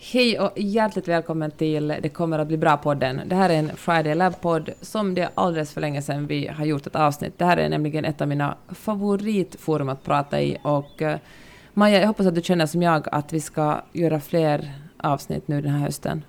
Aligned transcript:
Hej 0.00 0.40
och 0.40 0.52
hjärtligt 0.56 1.08
välkommen 1.08 1.50
till 1.50 1.88
Det 2.02 2.08
kommer 2.08 2.38
att 2.38 2.48
bli 2.48 2.56
bra-podden. 2.56 3.20
Det 3.26 3.34
här 3.34 3.50
är 3.50 3.54
en 3.54 3.76
Friday 3.76 4.14
Lab-podd 4.14 4.70
som 4.80 5.14
det 5.14 5.22
är 5.22 5.28
alldeles 5.34 5.72
för 5.72 5.80
länge 5.80 6.02
sedan 6.02 6.26
vi 6.26 6.46
har 6.46 6.64
gjort 6.64 6.86
ett 6.86 6.96
avsnitt. 6.96 7.38
Det 7.38 7.44
här 7.44 7.56
är 7.56 7.68
nämligen 7.68 8.04
ett 8.04 8.20
av 8.20 8.28
mina 8.28 8.56
favoritforum 8.68 9.88
att 9.88 10.04
prata 10.04 10.40
i 10.42 10.58
och 10.62 11.02
eh, 11.02 11.18
Maja, 11.74 12.00
jag 12.00 12.06
hoppas 12.06 12.26
att 12.26 12.34
du 12.34 12.42
känner 12.42 12.66
som 12.66 12.82
jag 12.82 13.08
att 13.12 13.32
vi 13.32 13.40
ska 13.40 13.80
göra 13.92 14.20
fler 14.20 14.72
avsnitt 14.96 15.48
nu 15.48 15.60
den 15.60 15.72
här 15.72 15.80
hösten. 15.80 16.24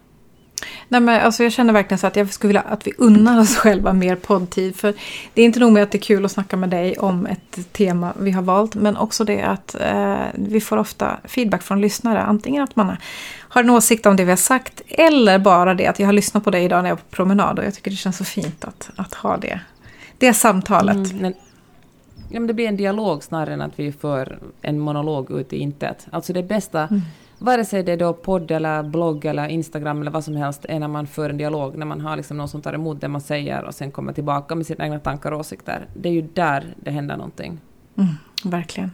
Nej, 0.87 1.01
men 1.01 1.21
alltså 1.21 1.43
jag 1.43 1.51
känner 1.51 1.73
verkligen 1.73 1.99
så 1.99 2.07
att 2.07 2.15
jag 2.15 2.33
skulle 2.33 2.49
vilja 2.49 2.61
att 2.61 2.87
vi 2.87 2.93
unnar 2.97 3.39
oss 3.39 3.55
själva 3.57 3.93
mer 3.93 4.15
poddtid. 4.15 4.75
För 4.75 4.93
det 5.33 5.41
är 5.41 5.45
inte 5.45 5.59
nog 5.59 5.71
med 5.71 5.83
att 5.83 5.91
det 5.91 5.97
är 5.97 6.01
kul 6.01 6.25
att 6.25 6.31
snacka 6.31 6.57
med 6.57 6.69
dig 6.69 6.97
om 6.97 7.25
ett 7.25 7.73
tema 7.73 8.13
vi 8.19 8.31
har 8.31 8.41
valt. 8.41 8.75
Men 8.75 8.97
också 8.97 9.23
det 9.23 9.41
att 9.41 9.75
eh, 9.81 10.25
vi 10.33 10.61
får 10.61 10.77
ofta 10.77 11.17
feedback 11.23 11.63
från 11.63 11.81
lyssnare. 11.81 12.21
Antingen 12.21 12.63
att 12.63 12.75
man 12.75 12.97
har 13.37 13.63
en 13.63 13.69
åsikt 13.69 14.05
om 14.05 14.15
det 14.15 14.23
vi 14.23 14.31
har 14.31 14.37
sagt. 14.37 14.81
Eller 14.87 15.39
bara 15.39 15.73
det 15.73 15.87
att 15.87 15.99
jag 15.99 16.07
har 16.07 16.13
lyssnat 16.13 16.43
på 16.43 16.51
dig 16.51 16.63
idag 16.63 16.83
när 16.83 16.89
jag 16.89 16.95
var 16.95 17.01
på 17.01 17.15
promenad. 17.15 17.59
Och 17.59 17.65
jag 17.65 17.73
tycker 17.73 17.91
det 17.91 17.97
känns 17.97 18.17
så 18.17 18.25
fint 18.25 18.65
att, 18.65 18.89
att 18.95 19.13
ha 19.13 19.37
det, 19.37 19.59
det 20.17 20.33
samtalet. 20.33 20.95
Mm, 20.95 21.17
men, 21.17 21.33
ja, 22.29 22.39
men 22.39 22.47
det 22.47 22.53
blir 22.53 22.67
en 22.67 22.77
dialog 22.77 23.23
snarare 23.23 23.53
än 23.53 23.61
att 23.61 23.79
vi 23.79 23.91
för 23.91 24.39
en 24.61 24.79
monolog 24.79 25.31
ut 25.31 25.53
i 25.53 25.57
intet. 25.57 26.07
Alltså 26.11 26.33
det 26.33 26.43
bästa 26.43 26.81
mm 26.81 27.01
vare 27.39 27.65
sig 27.65 27.83
det 27.83 27.91
är 27.91 27.97
då 27.97 28.13
podd 28.13 28.51
eller 28.51 28.83
blogg 28.83 29.25
eller 29.25 29.47
Instagram 29.47 30.01
eller 30.01 30.11
vad 30.11 30.23
som 30.23 30.35
helst, 30.35 30.65
är 30.69 30.79
när 30.79 30.87
man 30.87 31.07
för 31.07 31.29
en 31.29 31.37
dialog, 31.37 31.77
när 31.77 31.85
man 31.85 32.01
har 32.01 32.17
liksom 32.17 32.37
någon 32.37 32.49
som 32.49 32.61
tar 32.61 32.73
emot 32.73 33.01
det 33.01 33.07
man 33.07 33.21
säger 33.21 33.63
och 33.63 33.75
sen 33.75 33.91
kommer 33.91 34.13
tillbaka 34.13 34.55
med 34.55 34.65
sina 34.65 34.83
egna 34.83 34.99
tankar 34.99 35.31
och 35.31 35.39
åsikter. 35.39 35.87
Det 35.93 36.09
är 36.09 36.13
ju 36.13 36.21
där 36.21 36.73
det 36.75 36.91
händer 36.91 37.17
någonting. 37.17 37.59
Mm, 37.97 38.15
verkligen. 38.43 38.91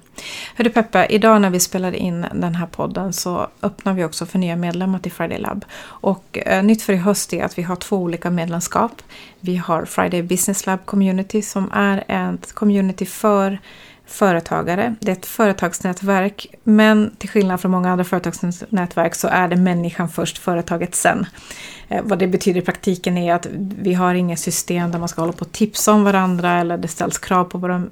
Hörru 0.55 0.69
Peppe, 0.69 1.07
idag 1.09 1.41
när 1.41 1.49
vi 1.49 1.59
spelade 1.59 1.97
in 1.97 2.25
den 2.33 2.55
här 2.55 2.67
podden 2.67 3.13
så 3.13 3.47
öppnar 3.61 3.93
vi 3.93 4.03
också 4.03 4.25
för 4.25 4.39
nya 4.39 4.55
medlemmar 4.55 4.99
till 4.99 5.11
Friday 5.11 5.39
Lab. 5.39 5.65
Och 5.83 6.37
eh, 6.37 6.63
nytt 6.63 6.81
för 6.81 6.93
i 6.93 6.97
höst 6.97 7.33
är 7.33 7.43
att 7.43 7.57
vi 7.57 7.61
har 7.61 7.75
två 7.75 7.97
olika 7.97 8.29
medlemskap. 8.29 9.01
Vi 9.39 9.55
har 9.55 9.85
Friday 9.85 10.23
Business 10.23 10.65
Lab 10.65 10.85
Community 10.85 11.41
som 11.41 11.71
är 11.73 12.03
ett 12.07 12.53
community 12.53 13.05
för 13.05 13.59
företagare. 14.07 14.95
Det 14.99 15.11
är 15.11 15.15
ett 15.15 15.25
företagsnätverk, 15.25 16.47
men 16.63 17.15
till 17.17 17.29
skillnad 17.29 17.61
från 17.61 17.71
många 17.71 17.91
andra 17.91 18.03
företagsnätverk 18.03 19.15
så 19.15 19.27
är 19.27 19.47
det 19.47 19.55
människan 19.55 20.09
först, 20.09 20.37
företaget 20.37 20.95
sen. 20.95 21.25
Eh, 21.87 22.01
vad 22.03 22.19
det 22.19 22.27
betyder 22.27 22.61
i 22.61 22.65
praktiken 22.65 23.17
är 23.17 23.33
att 23.33 23.47
vi 23.79 23.93
har 23.93 24.13
inget 24.13 24.39
system 24.39 24.91
där 24.91 24.99
man 24.99 25.09
ska 25.09 25.21
hålla 25.21 25.33
på 25.33 25.45
och 25.45 25.51
tipsa 25.51 25.91
om 25.91 26.03
varandra 26.03 26.59
eller 26.59 26.77
det 26.77 26.87
ställs 26.87 27.17
krav 27.17 27.43
på 27.43 27.57
våra 27.57 27.83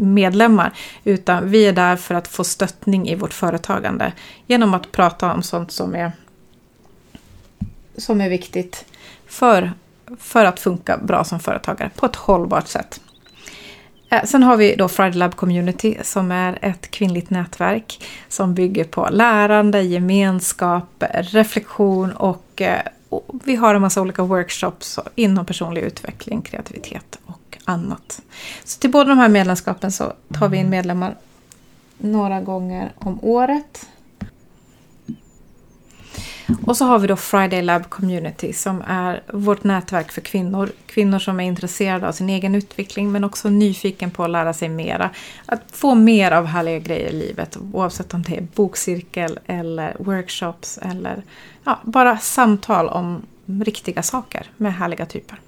medlemmar. 0.00 0.72
Utan 1.04 1.50
vi 1.50 1.66
är 1.66 1.72
där 1.72 1.96
för 1.96 2.14
att 2.14 2.28
få 2.28 2.44
stöttning 2.44 3.08
i 3.08 3.14
vårt 3.14 3.34
företagande 3.34 4.12
genom 4.46 4.74
att 4.74 4.92
prata 4.92 5.32
om 5.32 5.42
sånt 5.42 5.72
som 5.72 5.94
är, 5.94 6.12
som 7.96 8.20
är 8.20 8.28
viktigt 8.28 8.84
för, 9.26 9.72
för 10.18 10.44
att 10.44 10.60
funka 10.60 10.98
bra 10.98 11.24
som 11.24 11.40
företagare 11.40 11.90
på 11.96 12.06
ett 12.06 12.16
hållbart 12.16 12.68
sätt. 12.68 13.00
Eh, 14.10 14.24
sen 14.24 14.42
har 14.42 14.56
vi 14.56 14.76
då 14.76 14.88
Friday 14.88 15.18
Lab 15.18 15.36
Community 15.36 15.96
som 16.02 16.32
är 16.32 16.58
ett 16.62 16.90
kvinnligt 16.90 17.30
nätverk 17.30 18.04
som 18.28 18.54
bygger 18.54 18.84
på 18.84 19.08
lärande, 19.10 19.82
gemenskap, 19.82 21.04
reflektion 21.10 22.12
och, 22.12 22.62
eh, 22.62 22.80
och 23.08 23.24
vi 23.44 23.56
har 23.56 23.74
en 23.74 23.80
massa 23.80 24.00
olika 24.00 24.22
workshops 24.22 24.98
inom 25.14 25.46
personlig 25.46 25.82
utveckling, 25.82 26.42
kreativitet 26.42 27.18
och 27.26 27.58
annat. 27.64 28.22
Så 28.64 28.80
till 28.80 28.90
båda 28.90 29.08
de 29.08 29.18
här 29.18 29.28
medlemskapen 29.28 29.92
så 29.92 30.12
tar 30.38 30.48
vi 30.48 30.56
in 30.56 30.70
medlemmar 30.70 31.14
några 31.98 32.40
gånger 32.40 32.92
om 32.98 33.18
året. 33.22 33.86
Och 36.66 36.76
så 36.76 36.84
har 36.84 36.98
vi 36.98 37.06
då 37.06 37.16
Friday 37.16 37.62
Lab 37.62 37.88
Community 37.90 38.52
som 38.52 38.82
är 38.86 39.22
vårt 39.32 39.64
nätverk 39.64 40.12
för 40.12 40.20
kvinnor. 40.20 40.70
Kvinnor 40.86 41.18
som 41.18 41.40
är 41.40 41.44
intresserade 41.44 42.08
av 42.08 42.12
sin 42.12 42.28
egen 42.28 42.54
utveckling 42.54 43.12
men 43.12 43.24
också 43.24 43.50
nyfiken 43.50 44.10
på 44.10 44.24
att 44.24 44.30
lära 44.30 44.52
sig 44.52 44.68
mera. 44.68 45.10
Att 45.46 45.62
få 45.72 45.94
mer 45.94 46.32
av 46.32 46.46
härliga 46.46 46.78
grejer 46.78 47.08
i 47.08 47.12
livet 47.12 47.56
oavsett 47.72 48.14
om 48.14 48.22
det 48.22 48.36
är 48.36 48.46
bokcirkel 48.54 49.38
eller 49.46 49.96
workshops 49.98 50.78
eller 50.82 51.22
ja, 51.64 51.78
bara 51.82 52.18
samtal 52.18 52.88
om 52.88 53.22
riktiga 53.46 54.02
saker 54.02 54.46
med 54.56 54.74
härliga 54.74 55.06
typer. 55.06 55.38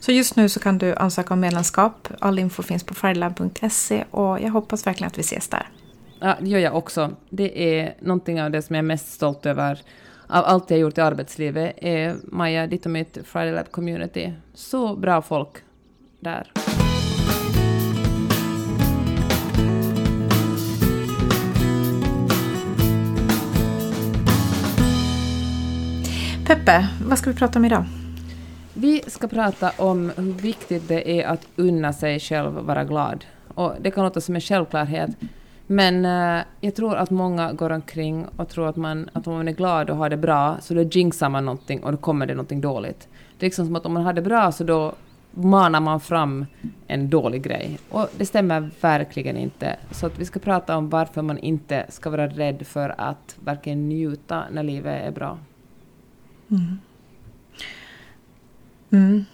Så 0.00 0.12
just 0.12 0.36
nu 0.36 0.48
så 0.48 0.60
kan 0.60 0.78
du 0.78 0.94
ansöka 0.94 1.34
om 1.34 1.40
medlemskap. 1.40 2.08
All 2.18 2.38
info 2.38 2.62
finns 2.62 2.84
på 2.84 2.94
fridaylab.se 2.94 4.04
och 4.10 4.40
jag 4.40 4.50
hoppas 4.50 4.86
verkligen 4.86 5.08
att 5.08 5.18
vi 5.18 5.22
ses 5.22 5.48
där. 5.48 5.68
Ja, 6.20 6.36
det 6.40 6.48
gör 6.48 6.58
jag 6.58 6.76
också. 6.76 7.10
Det 7.30 7.78
är 7.78 7.94
någonting 8.00 8.42
av 8.42 8.50
det 8.50 8.62
som 8.62 8.76
jag 8.76 8.82
är 8.82 8.86
mest 8.86 9.12
stolt 9.12 9.46
över 9.46 9.82
av 10.26 10.44
allt 10.44 10.70
jag 10.70 10.80
gjort 10.80 10.98
i 10.98 11.00
arbetslivet 11.00 11.74
är 11.76 12.16
Maja, 12.24 12.66
ditt 12.66 12.84
och 12.84 12.90
mitt 12.90 13.18
Friday 13.24 13.52
Lab 13.52 13.70
Community. 13.70 14.32
Så 14.54 14.96
bra 14.96 15.22
folk 15.22 15.56
där. 16.20 16.52
Peppe, 26.46 26.88
vad 27.06 27.18
ska 27.18 27.30
vi 27.30 27.36
prata 27.36 27.58
om 27.58 27.64
idag? 27.64 27.84
Vi 28.74 29.02
ska 29.06 29.28
prata 29.28 29.72
om 29.76 30.12
hur 30.16 30.32
viktigt 30.32 30.88
det 30.88 31.10
är 31.20 31.26
att 31.26 31.46
unna 31.56 31.92
sig 31.92 32.20
själv 32.20 32.52
vara 32.52 32.84
glad. 32.84 33.24
Och 33.54 33.74
det 33.80 33.90
kan 33.90 34.04
låta 34.04 34.20
som 34.20 34.34
en 34.34 34.40
självklarhet, 34.40 35.10
men 35.72 36.06
uh, 36.06 36.44
jag 36.60 36.74
tror 36.74 36.96
att 36.96 37.10
många 37.10 37.52
går 37.52 37.70
omkring 37.70 38.26
och 38.36 38.48
tror 38.48 38.68
att 38.68 38.76
man, 38.76 39.10
att 39.12 39.26
om 39.26 39.34
man 39.34 39.48
är 39.48 39.52
glad 39.52 39.90
och 39.90 39.96
har 39.96 40.10
det 40.10 40.16
bra 40.16 40.56
så 40.60 40.74
då 40.74 40.82
jinxar 40.82 41.28
man 41.28 41.44
någonting 41.44 41.82
och 41.82 41.92
då 41.92 41.98
kommer 41.98 42.26
det 42.26 42.34
någonting 42.34 42.60
dåligt. 42.60 43.08
Det 43.38 43.46
är 43.46 43.48
liksom 43.48 43.66
som 43.66 43.76
att 43.76 43.86
om 43.86 43.92
man 43.92 44.02
har 44.02 44.12
det 44.12 44.22
bra 44.22 44.52
så 44.52 44.64
då 44.64 44.94
manar 45.30 45.80
man 45.80 46.00
fram 46.00 46.46
en 46.86 47.10
dålig 47.10 47.42
grej. 47.42 47.78
Och 47.88 48.08
det 48.18 48.26
stämmer 48.26 48.70
verkligen 48.80 49.36
inte. 49.36 49.76
Så 49.90 50.06
att 50.06 50.18
vi 50.18 50.24
ska 50.24 50.40
prata 50.40 50.76
om 50.76 50.88
varför 50.88 51.22
man 51.22 51.38
inte 51.38 51.86
ska 51.88 52.10
vara 52.10 52.26
rädd 52.26 52.66
för 52.66 52.94
att 52.98 53.36
verkligen 53.44 53.88
njuta 53.88 54.44
när 54.50 54.62
livet 54.62 55.06
är 55.06 55.10
bra. 55.10 55.38
Mm. 56.50 56.78
Mm. 58.90 59.24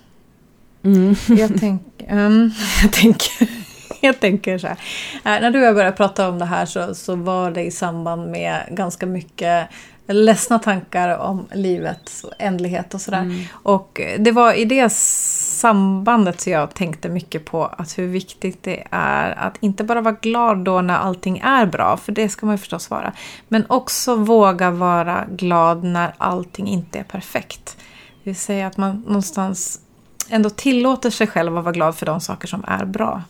Mm. 0.82 1.14
Jag, 1.28 1.50
tänk, 1.60 1.82
um, 2.10 2.50
jag 2.82 2.92
tänker 2.92 3.67
jag 4.06 4.20
tänker 4.20 4.58
så 4.58 4.66
här. 4.66 4.78
Äh, 5.14 5.40
när 5.40 5.50
du 5.50 5.58
och 5.58 5.66
jag 5.66 5.74
började 5.74 5.96
prata 5.96 6.28
om 6.28 6.38
det 6.38 6.44
här 6.44 6.66
så, 6.66 6.94
så 6.94 7.16
var 7.16 7.50
det 7.50 7.62
i 7.62 7.70
samband 7.70 8.30
med 8.30 8.62
ganska 8.70 9.06
mycket 9.06 9.68
ledsna 10.12 10.58
tankar 10.58 11.18
om 11.18 11.46
livets 11.52 12.24
ändlighet 12.38 12.94
och 12.94 13.00
sådär. 13.00 13.22
Mm. 13.22 13.44
Och 13.52 14.00
det 14.18 14.32
var 14.32 14.52
i 14.52 14.64
det 14.64 14.92
sambandet 14.92 16.40
som 16.40 16.52
jag 16.52 16.74
tänkte 16.74 17.08
mycket 17.08 17.44
på 17.44 17.66
att 17.66 17.98
hur 17.98 18.06
viktigt 18.06 18.62
det 18.62 18.86
är 18.90 19.38
att 19.38 19.56
inte 19.60 19.84
bara 19.84 20.00
vara 20.00 20.16
glad 20.20 20.58
då 20.58 20.80
när 20.80 20.96
allting 20.96 21.38
är 21.38 21.66
bra, 21.66 21.96
för 21.96 22.12
det 22.12 22.28
ska 22.28 22.46
man 22.46 22.54
ju 22.54 22.58
förstås 22.58 22.90
vara. 22.90 23.12
Men 23.48 23.64
också 23.68 24.16
våga 24.16 24.70
vara 24.70 25.24
glad 25.30 25.84
när 25.84 26.14
allting 26.18 26.68
inte 26.68 26.98
är 26.98 27.04
perfekt. 27.04 27.76
Det 28.24 28.30
vill 28.30 28.36
säga 28.36 28.66
att 28.66 28.76
man 28.76 29.04
någonstans 29.06 29.80
ändå 30.28 30.50
tillåter 30.50 31.10
sig 31.10 31.26
själv 31.26 31.58
att 31.58 31.64
vara 31.64 31.72
glad 31.72 31.96
för 31.96 32.06
de 32.06 32.20
saker 32.20 32.48
som 32.48 32.64
är 32.68 32.84
bra. 32.84 33.22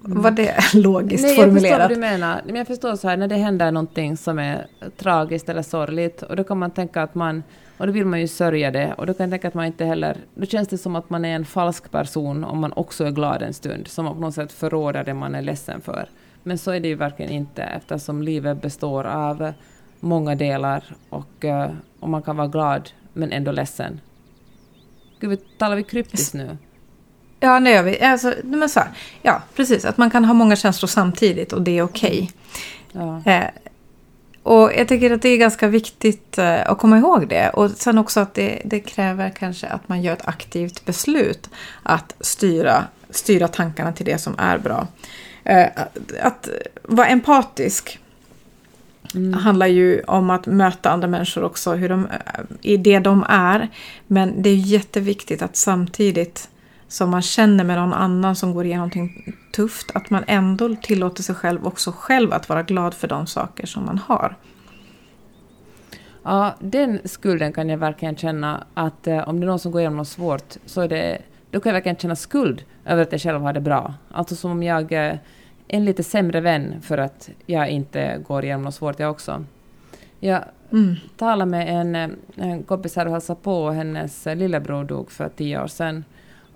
Var 0.00 0.30
det 0.30 0.56
logiskt 0.74 1.24
Nej, 1.24 1.36
formulerat? 1.36 1.62
Jag 1.62 1.70
förstår 1.70 1.78
vad 1.78 1.90
du 1.90 2.18
menar. 2.18 2.42
Men 2.46 2.54
jag 2.56 2.66
förstår 2.66 2.96
så 2.96 3.08
här, 3.08 3.16
när 3.16 3.28
det 3.28 3.36
händer 3.36 3.72
någonting 3.72 4.16
som 4.16 4.38
är 4.38 4.66
tragiskt 4.96 5.48
eller 5.48 5.62
sorgligt, 5.62 6.22
och 6.22 6.36
då 6.36 6.44
kan 6.44 6.58
man 6.58 6.70
tänka 6.70 7.02
att 7.02 7.14
man... 7.14 7.42
Och 7.78 7.86
då 7.86 7.92
vill 7.92 8.04
man 8.06 8.20
ju 8.20 8.28
sörja 8.28 8.70
det, 8.70 8.94
och 8.98 9.06
då 9.06 9.14
kan 9.14 9.24
jag 9.24 9.30
tänka 9.30 9.48
att 9.48 9.54
man 9.54 9.66
inte 9.66 9.84
heller... 9.84 10.16
Då 10.34 10.46
känns 10.46 10.68
det 10.68 10.78
som 10.78 10.96
att 10.96 11.10
man 11.10 11.24
är 11.24 11.34
en 11.34 11.44
falsk 11.44 11.90
person 11.90 12.44
om 12.44 12.58
man 12.58 12.72
också 12.72 13.04
är 13.04 13.10
glad 13.10 13.42
en 13.42 13.54
stund, 13.54 13.88
som 13.88 14.06
på 14.06 14.20
något 14.20 14.34
sätt 14.34 14.52
förråder 14.52 15.04
det 15.04 15.14
man 15.14 15.34
är 15.34 15.42
ledsen 15.42 15.80
för. 15.80 16.08
Men 16.42 16.58
så 16.58 16.70
är 16.70 16.80
det 16.80 16.88
ju 16.88 16.94
verkligen 16.94 17.32
inte, 17.32 17.62
eftersom 17.62 18.22
livet 18.22 18.62
består 18.62 19.04
av 19.04 19.52
många 20.00 20.34
delar, 20.34 20.84
och, 21.10 21.44
eh, 21.44 21.70
och 22.00 22.08
man 22.08 22.22
kan 22.22 22.36
vara 22.36 22.48
glad 22.48 22.90
men 23.12 23.32
ändå 23.32 23.52
ledsen. 23.52 24.00
Gud, 25.20 25.40
talar 25.58 25.76
vi 25.76 25.82
kryptiskt 25.82 26.34
nu? 26.34 26.56
Ja, 27.40 27.60
det 27.60 27.70
gör 27.70 27.82
vi. 27.82 28.00
Alltså, 28.00 28.34
men 28.44 28.68
så 28.68 28.80
här, 28.80 28.88
ja, 29.22 29.42
precis. 29.56 29.84
Att 29.84 29.98
man 29.98 30.10
kan 30.10 30.24
ha 30.24 30.34
många 30.34 30.56
känslor 30.56 30.88
samtidigt 30.88 31.52
och 31.52 31.62
det 31.62 31.78
är 31.78 31.82
okej. 31.82 32.30
Okay. 32.92 33.06
Ja. 33.24 33.32
Eh, 33.32 33.50
och 34.42 34.72
jag 34.76 34.88
tycker 34.88 35.10
att 35.10 35.22
det 35.22 35.28
är 35.28 35.36
ganska 35.36 35.68
viktigt 35.68 36.38
eh, 36.38 36.70
att 36.70 36.78
komma 36.78 36.98
ihåg 36.98 37.28
det. 37.28 37.50
Och 37.50 37.70
sen 37.70 37.98
också 37.98 38.20
att 38.20 38.34
det, 38.34 38.62
det, 38.64 38.80
kräver 38.80 39.30
kanske 39.30 39.66
att 39.66 39.88
man 39.88 40.02
gör 40.02 40.12
ett 40.12 40.28
aktivt 40.28 40.84
beslut 40.84 41.50
att 41.82 42.14
styra, 42.20 42.84
styra 43.10 43.48
tankarna 43.48 43.92
till 43.92 44.06
det 44.06 44.18
som 44.18 44.34
är 44.38 44.58
bra. 44.58 44.86
Eh, 45.44 45.66
att, 45.76 45.98
att 46.22 46.48
vara 46.82 47.06
empatisk 47.06 47.98
Mm. 49.14 49.32
handlar 49.32 49.66
ju 49.66 50.02
om 50.02 50.30
att 50.30 50.46
möta 50.46 50.90
andra 50.90 51.08
människor 51.08 51.44
också 51.44 51.72
hur 51.72 51.88
de, 51.88 52.08
i 52.60 52.76
det 52.76 52.98
de 52.98 53.24
är. 53.28 53.68
Men 54.06 54.42
det 54.42 54.50
är 54.50 54.56
jätteviktigt 54.56 55.42
att 55.42 55.56
samtidigt 55.56 56.48
som 56.88 57.10
man 57.10 57.22
känner 57.22 57.64
med 57.64 57.76
någon 57.76 57.92
annan 57.92 58.36
som 58.36 58.54
går 58.54 58.64
igenom 58.64 58.78
någonting 58.78 59.36
tufft, 59.52 59.90
att 59.94 60.10
man 60.10 60.24
ändå 60.26 60.76
tillåter 60.82 61.22
sig 61.22 61.34
själv 61.34 61.66
också 61.66 61.92
själv 61.96 62.32
att 62.32 62.48
vara 62.48 62.62
glad 62.62 62.94
för 62.94 63.08
de 63.08 63.26
saker 63.26 63.66
som 63.66 63.84
man 63.84 63.98
har. 63.98 64.36
Ja, 66.22 66.54
den 66.60 67.00
skulden 67.04 67.52
kan 67.52 67.68
jag 67.68 67.78
verkligen 67.78 68.16
känna 68.16 68.64
att 68.74 69.06
eh, 69.06 69.28
om 69.28 69.40
det 69.40 69.44
är 69.44 69.48
någon 69.48 69.58
som 69.58 69.72
går 69.72 69.80
igenom 69.80 69.96
något 69.96 70.08
svårt 70.08 70.56
så 70.66 70.80
är 70.80 70.88
det, 70.88 71.18
då 71.50 71.60
kan 71.60 71.70
jag 71.70 71.74
verkligen 71.74 71.96
känna 71.96 72.16
skuld 72.16 72.64
över 72.84 73.02
att 73.02 73.12
jag 73.12 73.20
själv 73.20 73.40
har 73.40 73.52
det 73.52 73.60
bra. 73.60 73.94
Alltså 74.10 74.36
som 74.36 74.50
om 74.50 74.62
jag 74.62 74.92
är 74.92 75.12
eh, 75.12 75.18
en 75.68 75.84
lite 75.84 76.02
sämre 76.02 76.40
vän 76.40 76.74
för 76.82 76.98
att 76.98 77.30
jag 77.46 77.68
inte 77.68 78.24
går 78.26 78.44
igenom 78.44 78.62
något 78.62 78.74
svårt 78.74 79.00
jag 79.00 79.10
också. 79.10 79.44
Jag 80.20 80.42
mm. 80.72 80.94
talade 81.16 81.50
med 81.50 81.80
en, 81.80 81.94
eh, 81.94 82.08
en 82.36 82.62
kompis 82.62 82.96
här 82.96 83.06
och 83.06 83.12
hälsade 83.12 83.40
på, 83.42 83.70
hennes 83.70 84.26
lillebror 84.26 84.84
dog 84.84 85.10
för 85.10 85.28
tio 85.28 85.62
år 85.62 85.66
sedan. 85.66 86.04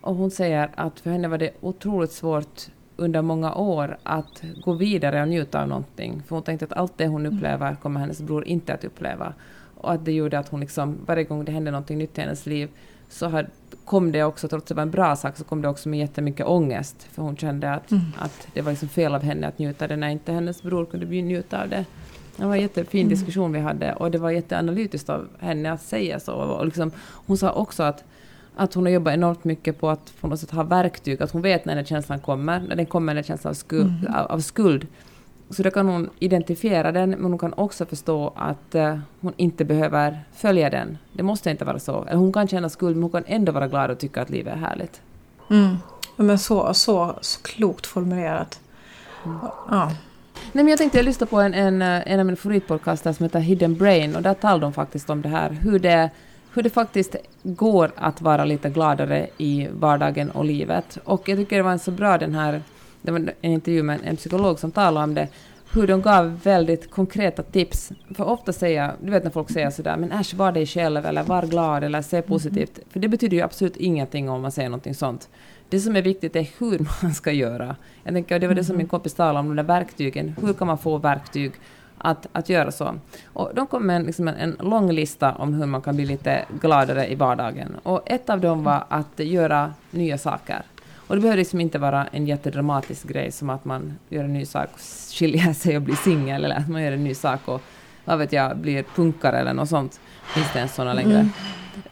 Och 0.03 0.15
hon 0.15 0.31
säger 0.31 0.71
att 0.75 1.01
för 1.01 1.11
henne 1.11 1.29
var 1.29 1.39
det 1.39 1.51
otroligt 1.61 2.13
svårt 2.13 2.69
under 2.97 3.23
många 3.23 3.55
år 3.55 3.99
att 4.03 4.43
gå 4.65 4.73
vidare 4.73 5.23
och 5.23 5.29
njuta 5.29 5.63
av 5.63 5.69
någonting. 5.69 6.23
För 6.27 6.37
hon 6.37 6.43
tänkte 6.43 6.65
att 6.65 6.73
allt 6.73 6.93
det 6.97 7.07
hon 7.07 7.27
mm. 7.27 7.37
upplever 7.37 7.75
kommer 7.75 8.01
hennes 8.01 8.21
bror 8.21 8.45
inte 8.45 8.75
att 8.75 8.85
uppleva. 8.85 9.35
Och 9.77 9.93
att 9.93 10.05
det 10.05 10.13
gjorde 10.13 10.39
att 10.39 10.49
hon 10.49 10.61
liksom, 10.61 10.99
varje 11.07 11.25
gång 11.25 11.45
det 11.45 11.53
hände 11.53 11.71
någonting 11.71 11.99
nytt 11.99 12.19
i 12.19 12.21
hennes 12.21 12.47
liv 12.47 12.69
så 13.09 13.29
had, 13.29 13.47
kom 13.85 14.13
det 14.13 14.25
också, 14.25 14.49
trots 14.49 14.63
att 14.63 14.69
det 14.69 14.75
var 14.75 14.83
en 14.83 14.91
bra 14.91 15.17
sak, 15.17 15.37
så 15.37 15.45
kom 15.45 15.63
det 15.63 15.69
också 15.69 15.89
med 15.89 15.99
jättemycket 15.99 16.47
ångest. 16.47 17.03
För 17.03 17.23
hon 17.23 17.37
kände 17.37 17.71
att, 17.71 17.91
mm. 17.91 18.05
att 18.19 18.49
det 18.55 18.63
var 18.63 18.73
liksom 18.73 18.89
fel 18.89 19.15
av 19.15 19.23
henne 19.23 19.47
att 19.47 19.59
njuta 19.59 19.87
det 19.87 19.97
när 19.97 20.09
inte 20.09 20.33
hennes 20.33 20.63
bror 20.63 20.85
kunde 20.85 21.07
njuta 21.07 21.63
av 21.63 21.69
det. 21.69 21.85
Det 22.37 22.45
var 22.45 22.55
en 22.55 22.61
jättefin 22.61 23.01
mm. 23.01 23.11
diskussion 23.11 23.53
vi 23.53 23.61
hade 23.61 23.93
och 23.93 24.11
det 24.11 24.19
var 24.19 24.31
jätteanalytiskt 24.31 25.11
av 25.11 25.29
henne 25.39 25.73
att 25.73 25.83
säga 25.83 26.21
så. 26.21 26.35
Och 26.35 26.67
liksom, 26.67 26.91
hon 27.27 27.39
sa 27.39 27.53
också 27.53 27.83
att 27.83 28.05
att 28.57 28.75
hon 28.75 28.85
har 28.85 28.93
jobbat 28.93 29.15
enormt 29.15 29.45
mycket 29.45 29.81
på 29.81 29.91
att 29.91 30.21
på 30.21 30.29
något 30.29 30.41
sätt 30.41 30.51
ha 30.51 30.63
verktyg, 30.63 31.23
att 31.23 31.31
hon 31.31 31.43
vet 31.43 31.65
när 31.65 31.75
den 31.75 31.85
känslan 31.85 32.21
kommer, 32.21 32.61
när 32.61 32.77
den 32.77 32.87
kommer 32.87 33.15
den 33.15 33.25
känslan 33.25 33.51
av 33.51 33.55
skuld, 33.55 33.95
mm. 34.01 34.15
av, 34.15 34.27
av, 34.27 34.41
skuld. 34.41 34.87
Så 35.51 35.63
då 35.63 35.71
kan 35.71 35.89
hon 35.89 36.11
identifiera 36.19 36.93
den, 36.93 37.11
men 37.11 37.25
hon 37.25 37.39
kan 37.39 37.53
också 37.53 37.87
förstå 37.87 38.33
att 38.37 38.75
uh, 38.75 38.99
hon 39.21 39.33
inte 39.37 39.65
behöver 39.65 40.21
följa 40.35 40.71
den. 40.71 40.99
Det 41.13 41.23
måste 41.23 41.51
inte 41.51 41.65
vara 41.65 41.79
så. 41.79 42.05
Eller 42.05 42.19
hon 42.19 42.33
kan 42.33 42.49
känna 42.49 42.69
skuld, 42.69 42.97
men 42.97 43.03
hon 43.03 43.11
kan 43.11 43.25
ändå 43.27 43.53
vara 43.53 43.69
glad 43.69 43.91
och 43.91 43.99
tycka 43.99 44.23
att 44.23 44.31
livet 44.31 44.55
är 44.55 44.59
härligt. 44.59 45.01
Mm. 45.51 45.77
Men 46.17 46.39
så, 46.39 46.75
så, 46.75 47.15
så 47.21 47.43
klokt 47.43 47.87
formulerat. 47.87 48.61
Mm. 49.25 49.39
Ja. 49.71 49.93
Nej, 50.53 50.65
men 50.65 50.69
jag 50.69 50.79
tänkte 50.79 50.99
jag 50.99 51.05
lyssnade 51.05 51.31
på 51.31 51.41
en, 51.41 51.55
en, 51.55 51.83
en 51.83 52.21
av 52.21 52.27
mina 52.27 52.37
favoritpodcaster 52.37 53.13
som 53.13 53.25
heter 53.25 53.41
Hidden 53.41 53.77
Brain 53.77 54.17
och 54.17 54.23
där 54.23 54.35
talar 54.35 54.59
de 54.59 54.73
faktiskt 54.73 55.11
om 55.11 55.23
det 55.23 55.29
här, 55.29 55.51
hur 55.51 55.79
det 55.79 56.11
hur 56.55 56.63
det 56.63 56.71
faktiskt 56.71 57.17
går 57.43 57.93
att 57.97 58.21
vara 58.21 58.45
lite 58.45 58.71
gladare 58.71 59.29
i 59.39 59.69
vardagen 59.73 60.31
och 60.31 60.45
livet. 60.45 60.99
Och 61.05 61.29
jag 61.29 61.39
tycker 61.39 61.57
det 61.57 61.63
var 61.63 61.73
en 61.73 61.79
så 61.79 61.91
bra 61.91 62.19
den 62.19 62.35
här, 62.35 62.63
det 63.03 63.13
var 63.13 63.19
en 63.41 63.53
intervju 63.53 63.83
med 63.83 64.01
en 64.05 64.17
psykolog 64.17 64.59
som 64.59 64.71
talade 64.71 65.05
om 65.05 65.15
det, 65.15 65.29
hur 65.73 65.87
de 65.87 66.03
gav 66.03 66.41
väldigt 66.43 66.91
konkreta 66.91 67.43
tips. 67.43 67.93
För 68.15 68.25
ofta 68.25 68.53
säger, 68.53 68.93
du 69.01 69.11
vet 69.11 69.25
när 69.25 69.31
folk 69.31 69.51
säger 69.51 69.71
sådär, 69.71 69.97
men 69.97 70.13
äsch, 70.13 70.35
var 70.35 70.53
dig 70.53 70.67
själv, 70.67 71.07
eller 71.07 71.23
var 71.23 71.43
glad, 71.43 71.85
eller 71.85 72.03
se 72.03 72.23
positivt. 72.23 72.79
Mm. 72.79 72.89
För 72.91 73.01
det 73.01 73.09
betyder 73.09 73.37
ju 73.37 73.43
absolut 73.43 73.77
ingenting 73.77 74.31
om 74.31 74.43
man 74.43 74.53
säger 74.53 74.69
någonting 74.69 74.95
sånt. 74.95 75.29
Det 75.69 75.81
som 75.81 75.97
är 75.97 76.03
viktigt 76.03 76.37
är 76.37 76.49
hur 76.59 76.87
man 77.03 77.15
ska 77.15 77.33
göra. 77.33 77.77
Jag 78.05 78.15
tänker, 78.15 78.39
det 78.39 78.47
var 78.47 78.55
det 78.55 78.65
som 78.65 78.77
min 78.77 78.89
kompis 78.89 79.15
talade 79.15 79.39
om, 79.39 79.49
de 79.49 79.57
där 79.57 79.63
verktygen. 79.63 80.35
Hur 80.43 80.53
kan 80.53 80.67
man 80.67 80.79
få 80.79 80.99
verktyg? 80.99 81.53
Att, 82.03 82.27
att 82.33 82.49
göra 82.49 82.73
så. 82.73 82.95
Och 83.25 83.51
de 83.55 83.67
kom 83.67 83.87
med 83.87 83.97
en, 83.97 84.03
liksom 84.03 84.29
en, 84.29 84.37
en, 84.37 84.57
lång 84.61 84.93
lista 84.93 85.33
om 85.33 85.55
hur 85.55 85.67
man 85.67 85.83
kan 85.83 85.97
bli 85.97 86.07
lite 86.07 86.45
gladare 86.61 87.13
i 87.13 87.15
vardagen. 87.15 87.77
Och 87.83 88.03
ett 88.07 88.31
av 88.31 88.41
dem 88.41 88.65
var 88.65 88.85
att 88.89 89.19
göra 89.19 89.75
nya 89.91 90.19
saker. 90.19 90.63
Och 90.95 91.15
det 91.15 91.21
behöver 91.21 91.39
liksom 91.39 91.61
inte 91.61 91.79
vara 91.79 92.07
en 92.13 92.27
jättedramatisk 92.27 93.09
grej 93.09 93.33
som 93.33 93.51
att 93.51 93.65
man 93.65 93.99
gör 94.09 94.25
en 94.25 94.33
ny 94.33 94.47
sak 94.47 94.69
och 94.75 94.81
skiljer 95.13 95.53
sig 95.63 95.77
och 95.77 95.83
blir 95.83 95.97
singel 95.97 96.45
eller 96.45 96.57
att 96.57 96.69
man 96.69 96.83
gör 96.83 96.93
en 96.93 97.05
ny 97.05 97.15
sak 97.15 97.41
och 97.45 97.63
vad 98.05 98.19
vet 98.19 98.33
jag, 98.33 98.57
blir 98.57 98.85
punkare 98.95 99.39
eller 99.39 99.55
något 99.55 99.69
sånt. 99.69 100.01
Finns 100.35 100.53
det 100.53 100.59
ens 100.59 100.75
sådana 100.75 100.95
längre? 100.95 101.19
Mm. 101.19 101.31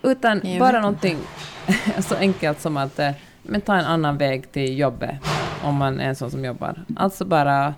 Utan 0.02 0.40
jag 0.44 0.58
bara 0.58 0.80
någonting 0.80 1.18
så 1.98 2.14
enkelt 2.14 2.60
som 2.60 2.76
att 2.76 2.98
eh, 2.98 3.10
men 3.42 3.60
ta 3.60 3.76
en 3.76 3.84
annan 3.84 4.18
väg 4.18 4.52
till 4.52 4.78
jobbet 4.78 5.16
om 5.62 5.74
man 5.74 6.00
är 6.00 6.08
en 6.08 6.16
sån 6.16 6.30
som 6.30 6.44
jobbar. 6.44 6.84
Alltså 6.96 7.24
bara 7.24 7.74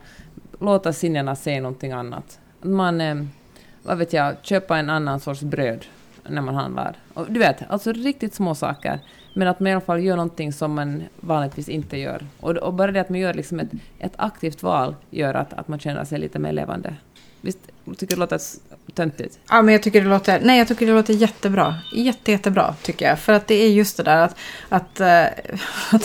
låta 0.64 0.92
sinnena 0.92 1.36
se 1.36 1.60
någonting 1.60 1.92
annat. 1.92 2.38
Man, 2.60 3.00
eh, 3.00 3.14
vad 3.82 3.98
vet 3.98 4.12
jag, 4.12 4.36
köpa 4.42 4.78
en 4.78 4.90
annan 4.90 5.20
sorts 5.20 5.40
bröd 5.40 5.86
när 6.28 6.42
man 6.42 6.54
handlar. 6.54 6.96
Och 7.14 7.32
du 7.32 7.40
vet, 7.40 7.70
alltså 7.70 7.92
riktigt 7.92 8.34
små 8.34 8.54
saker. 8.54 9.00
Men 9.34 9.48
att 9.48 9.60
man 9.60 9.66
i 9.66 9.72
alla 9.72 9.80
fall 9.80 10.02
gör 10.02 10.16
någonting 10.16 10.52
som 10.52 10.74
man 10.74 11.02
vanligtvis 11.20 11.68
inte 11.68 11.96
gör. 11.96 12.26
Och, 12.40 12.50
och 12.50 12.74
bara 12.74 12.92
det 12.92 13.00
att 13.00 13.08
man 13.08 13.20
gör 13.20 13.34
liksom 13.34 13.60
ett, 13.60 13.70
ett 13.98 14.12
aktivt 14.16 14.62
val 14.62 14.94
gör 15.10 15.34
att, 15.34 15.52
att 15.52 15.68
man 15.68 15.78
känner 15.78 16.04
sig 16.04 16.18
lite 16.18 16.38
mer 16.38 16.52
levande. 16.52 16.94
Visst, 17.40 17.58
tycker 17.84 18.06
du 18.06 18.06
det 18.06 18.16
låter 18.16 18.40
töntigt? 18.94 19.38
Ja, 19.48 19.62
men 19.62 19.72
jag 19.72 19.82
tycker 19.82 20.00
det 20.00 20.08
låter, 20.08 20.40
nej, 20.42 20.58
jag 20.58 20.68
tycker 20.68 20.86
det 20.86 20.92
låter 20.92 21.14
jättebra. 21.14 21.74
Jätte, 21.94 22.32
jättebra, 22.32 22.74
tycker 22.82 23.06
jag. 23.06 23.18
För 23.18 23.32
att 23.32 23.46
det 23.46 23.54
är 23.54 23.70
just 23.70 23.96
det 23.96 24.02
där 24.02 24.18
att, 24.18 24.36
att, 24.68 25.00
eh, 25.00 25.24
att 25.92 26.04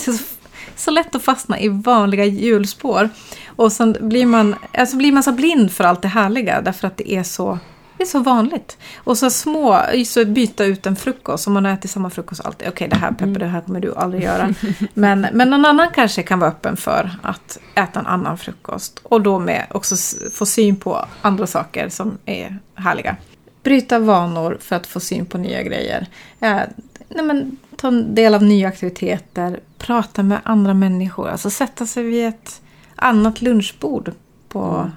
så, 0.76 0.90
lätt 0.90 1.14
att 1.14 1.22
fastna 1.22 1.60
i 1.60 1.68
vanliga 1.68 2.24
hjulspår. 2.24 3.08
Och 3.46 3.72
sen 3.72 3.96
blir 4.00 4.26
man, 4.26 4.54
alltså 4.72 4.96
blir 4.96 5.12
man 5.12 5.22
så 5.22 5.32
blind 5.32 5.72
för 5.72 5.84
allt 5.84 6.02
det 6.02 6.08
härliga 6.08 6.60
därför 6.60 6.86
att 6.86 6.96
det 6.96 7.12
är 7.12 7.22
så 7.22 7.58
det 7.98 8.04
är 8.04 8.06
så 8.06 8.18
vanligt. 8.18 8.78
Och 8.96 9.18
så 9.18 9.30
små, 9.30 9.82
så 10.06 10.24
byta 10.24 10.64
ut 10.64 10.86
en 10.86 10.96
frukost. 10.96 11.46
Om 11.46 11.52
man 11.52 11.66
ätit 11.66 11.90
samma 11.90 12.10
frukost 12.10 12.44
alltid. 12.44 12.68
Okej, 12.68 12.86
okay, 12.86 12.88
det 12.88 12.96
här 12.96 13.10
Peppe, 13.10 13.24
mm. 13.24 13.38
det 13.38 13.46
här 13.46 13.60
kommer 13.60 13.80
du 13.80 13.94
aldrig 13.94 14.22
göra. 14.22 14.54
Men, 14.94 15.26
men 15.32 15.50
någon 15.50 15.64
annan 15.64 15.88
kanske 15.94 16.22
kan 16.22 16.38
vara 16.38 16.50
öppen 16.50 16.76
för 16.76 17.10
att 17.22 17.58
äta 17.74 18.00
en 18.00 18.06
annan 18.06 18.38
frukost. 18.38 19.00
Och 19.02 19.22
då 19.22 19.38
med 19.38 19.66
också 19.70 19.96
få 20.32 20.46
syn 20.46 20.76
på 20.76 21.04
andra 21.22 21.46
saker 21.46 21.88
som 21.88 22.18
är 22.24 22.58
härliga. 22.74 23.16
Bryta 23.62 23.98
vanor 23.98 24.58
för 24.60 24.76
att 24.76 24.86
få 24.86 25.00
syn 25.00 25.26
på 25.26 25.38
nya 25.38 25.62
grejer. 25.62 26.06
Eh, 26.40 26.60
nej 27.08 27.24
men, 27.24 27.56
ta 27.76 27.88
en 27.88 28.14
del 28.14 28.34
av 28.34 28.42
nya 28.42 28.68
aktiviteter. 28.68 29.60
Prata 29.78 30.22
med 30.22 30.40
andra 30.44 30.74
människor. 30.74 31.28
Alltså 31.28 31.50
sätta 31.50 31.86
sig 31.86 32.02
vid 32.02 32.26
ett 32.28 32.62
annat 32.96 33.42
lunchbord 33.42 34.12
på 34.48 34.64
mm. 34.64 34.90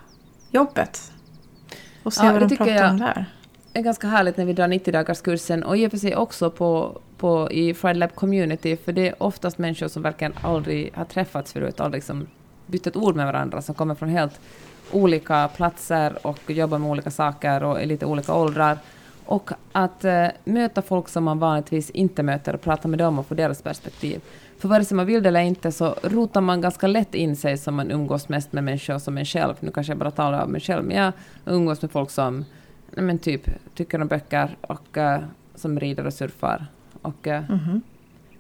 jobbet. 0.52 1.12
Och 2.04 2.14
se 2.14 2.26
ja, 2.26 2.32
vad 2.32 2.50
de 2.50 2.58
pratar 2.58 2.90
om 2.90 2.98
där. 2.98 3.26
Det 3.74 3.80
är 3.80 3.84
ganska 3.84 4.08
härligt 4.08 4.38
när 4.38 4.46
vi 4.46 4.54
drar 4.54 4.68
90-dagarskursen 4.68 5.64
och 5.64 5.78
i 5.78 5.88
och 5.88 5.92
för 5.92 5.98
sig 5.98 6.16
också 6.16 6.52
på, 6.52 7.00
på, 7.18 7.52
i 7.52 7.74
Friday 7.74 8.00
Lab 8.00 8.16
Community, 8.16 8.78
för 8.78 8.92
det 8.92 9.08
är 9.08 9.24
oftast 9.24 9.58
människor 9.58 9.88
som 9.88 10.02
verkligen 10.02 10.34
aldrig 10.42 10.92
har 10.96 11.06
träffats 11.06 11.54
förut, 11.54 11.80
aldrig 11.80 11.98
liksom 11.98 12.28
bytt 12.66 12.88
ett 12.88 12.96
ord 12.96 13.16
med 13.16 13.26
varandra, 13.26 13.62
som 13.62 13.76
kommer 13.76 13.96
från 13.96 14.10
helt 14.10 14.40
olika 14.92 15.50
platser 15.56 16.28
och 16.28 16.40
jobbar 16.48 16.78
med 16.78 16.90
olika 16.90 17.12
saker 17.12 17.64
och 17.64 17.82
i 17.82 17.86
lite 17.86 18.06
olika 18.06 18.34
åldrar. 18.34 18.78
Och 19.26 19.52
att 19.72 20.06
äh, 20.06 20.28
möta 20.44 20.82
folk 20.82 21.10
som 21.10 21.24
man 21.24 21.40
vanligtvis 21.40 21.90
inte 21.90 22.24
möter 22.24 22.54
och 22.54 22.62
prata 22.62 22.88
med 22.88 23.00
dem 23.00 23.20
och 23.20 23.28
få 23.28 23.34
deras 23.34 23.62
perspektiv. 23.62 24.22
För 24.62 24.68
vare 24.68 24.86
sig 24.86 24.98
man 24.98 25.06
vill 25.06 25.24
det 25.24 25.30
eller 25.30 25.40
inte 25.40 25.72
så 25.72 25.96
rotar 26.04 26.42
man 26.42 26.62
ganska 26.62 26.88
lätt 26.88 27.16
in 27.16 27.36
sig 27.36 27.58
som 27.58 27.76
man 27.76 27.92
umgås 27.92 28.30
mest 28.30 28.54
med 28.54 28.64
människor 28.64 29.00
som 29.00 29.18
en 29.18 29.26
själv. 29.26 29.54
Nu 29.60 29.72
kanske 29.72 29.92
jag 29.92 29.98
bara 29.98 30.12
talar 30.12 30.44
om 30.44 30.52
mig 30.52 30.62
själv, 30.62 30.84
men 30.84 30.98
jag 30.98 31.14
umgås 31.46 31.82
med 31.82 31.92
folk 31.92 32.10
som 32.10 32.46
men 32.92 33.20
typ 33.20 33.50
tycker 33.76 34.02
om 34.02 34.08
böcker 34.08 34.58
och 34.62 34.98
uh, 34.98 35.18
som 35.56 35.80
rider 35.80 36.06
och 36.06 36.14
surfar. 36.14 36.66
Och, 37.02 37.28
uh, 37.28 37.34
mm 37.34 37.46
-hmm. 37.48 37.82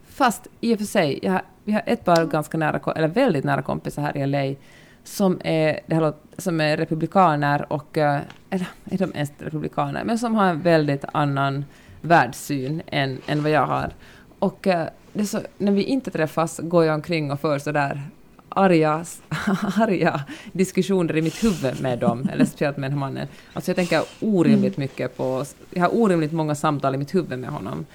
Fast 0.08 0.48
i 0.60 0.75
och 0.75 0.78
för 0.78 0.86
sig, 0.86 1.20
jag, 1.22 1.42
vi 1.63 1.72
har 1.72 1.84
ett 1.86 2.06
par 2.06 2.25
ganska 2.25 2.58
nära, 2.58 2.94
eller 2.96 3.08
väldigt 3.08 3.44
nära 3.44 3.62
kompisar 3.62 4.01
här 4.01 4.18
i 4.18 4.28
LA 4.28 4.60
som 5.04 5.42
är, 5.44 5.80
det 5.88 5.96
här, 5.96 6.13
som 6.38 6.62
är 6.62 6.78
republikaner 6.78 7.74
och, 7.74 7.98
uh, 7.98 8.20
eller 8.50 8.68
är 8.86 8.98
de 8.98 9.12
ens 9.13 9.32
republikaner, 9.38 10.04
men 10.04 10.20
som 10.20 10.36
har 10.36 10.46
en 10.46 10.62
väldigt 10.62 11.06
annan 11.13 11.66
världssyn 12.01 12.82
än, 12.88 13.18
än 13.28 13.44
vad 13.44 13.51
jag 13.51 13.66
har. 13.66 13.92
Och 14.40 14.68
det 15.13 15.25
så, 15.25 15.39
när 15.58 15.72
vi 15.72 15.84
inte 15.84 16.12
träffas 16.12 16.60
går 16.63 16.86
jag 16.86 16.96
omkring 16.96 17.32
och 17.32 17.39
för 17.39 17.60
sådär 17.60 18.01
arga, 18.50 19.06
arga 19.77 20.22
diskussioner 20.51 21.18
i 21.18 21.22
mitt 21.22 21.44
huvud 21.44 21.82
med 21.82 22.00
dem, 22.00 22.30
eller 22.34 22.46
speciellt 22.46 22.77
med 22.77 22.91
den 22.91 22.98
här 22.98 23.00
mannen. 23.00 23.27
Alltså 23.53 23.72
jag 23.72 23.75
tänker 23.75 24.03
orimligt 24.20 24.77
mm. 24.77 24.84
mycket 24.84 25.18
på... 25.18 25.46
Jag 25.70 25.82
har 25.82 25.96
orimligt 25.96 26.32
många 26.32 26.56
samtal 26.56 26.96
i 26.96 26.98
mitt 26.98 27.15
huvud 27.15 27.39
med 27.39 27.50
honom. 27.50 27.86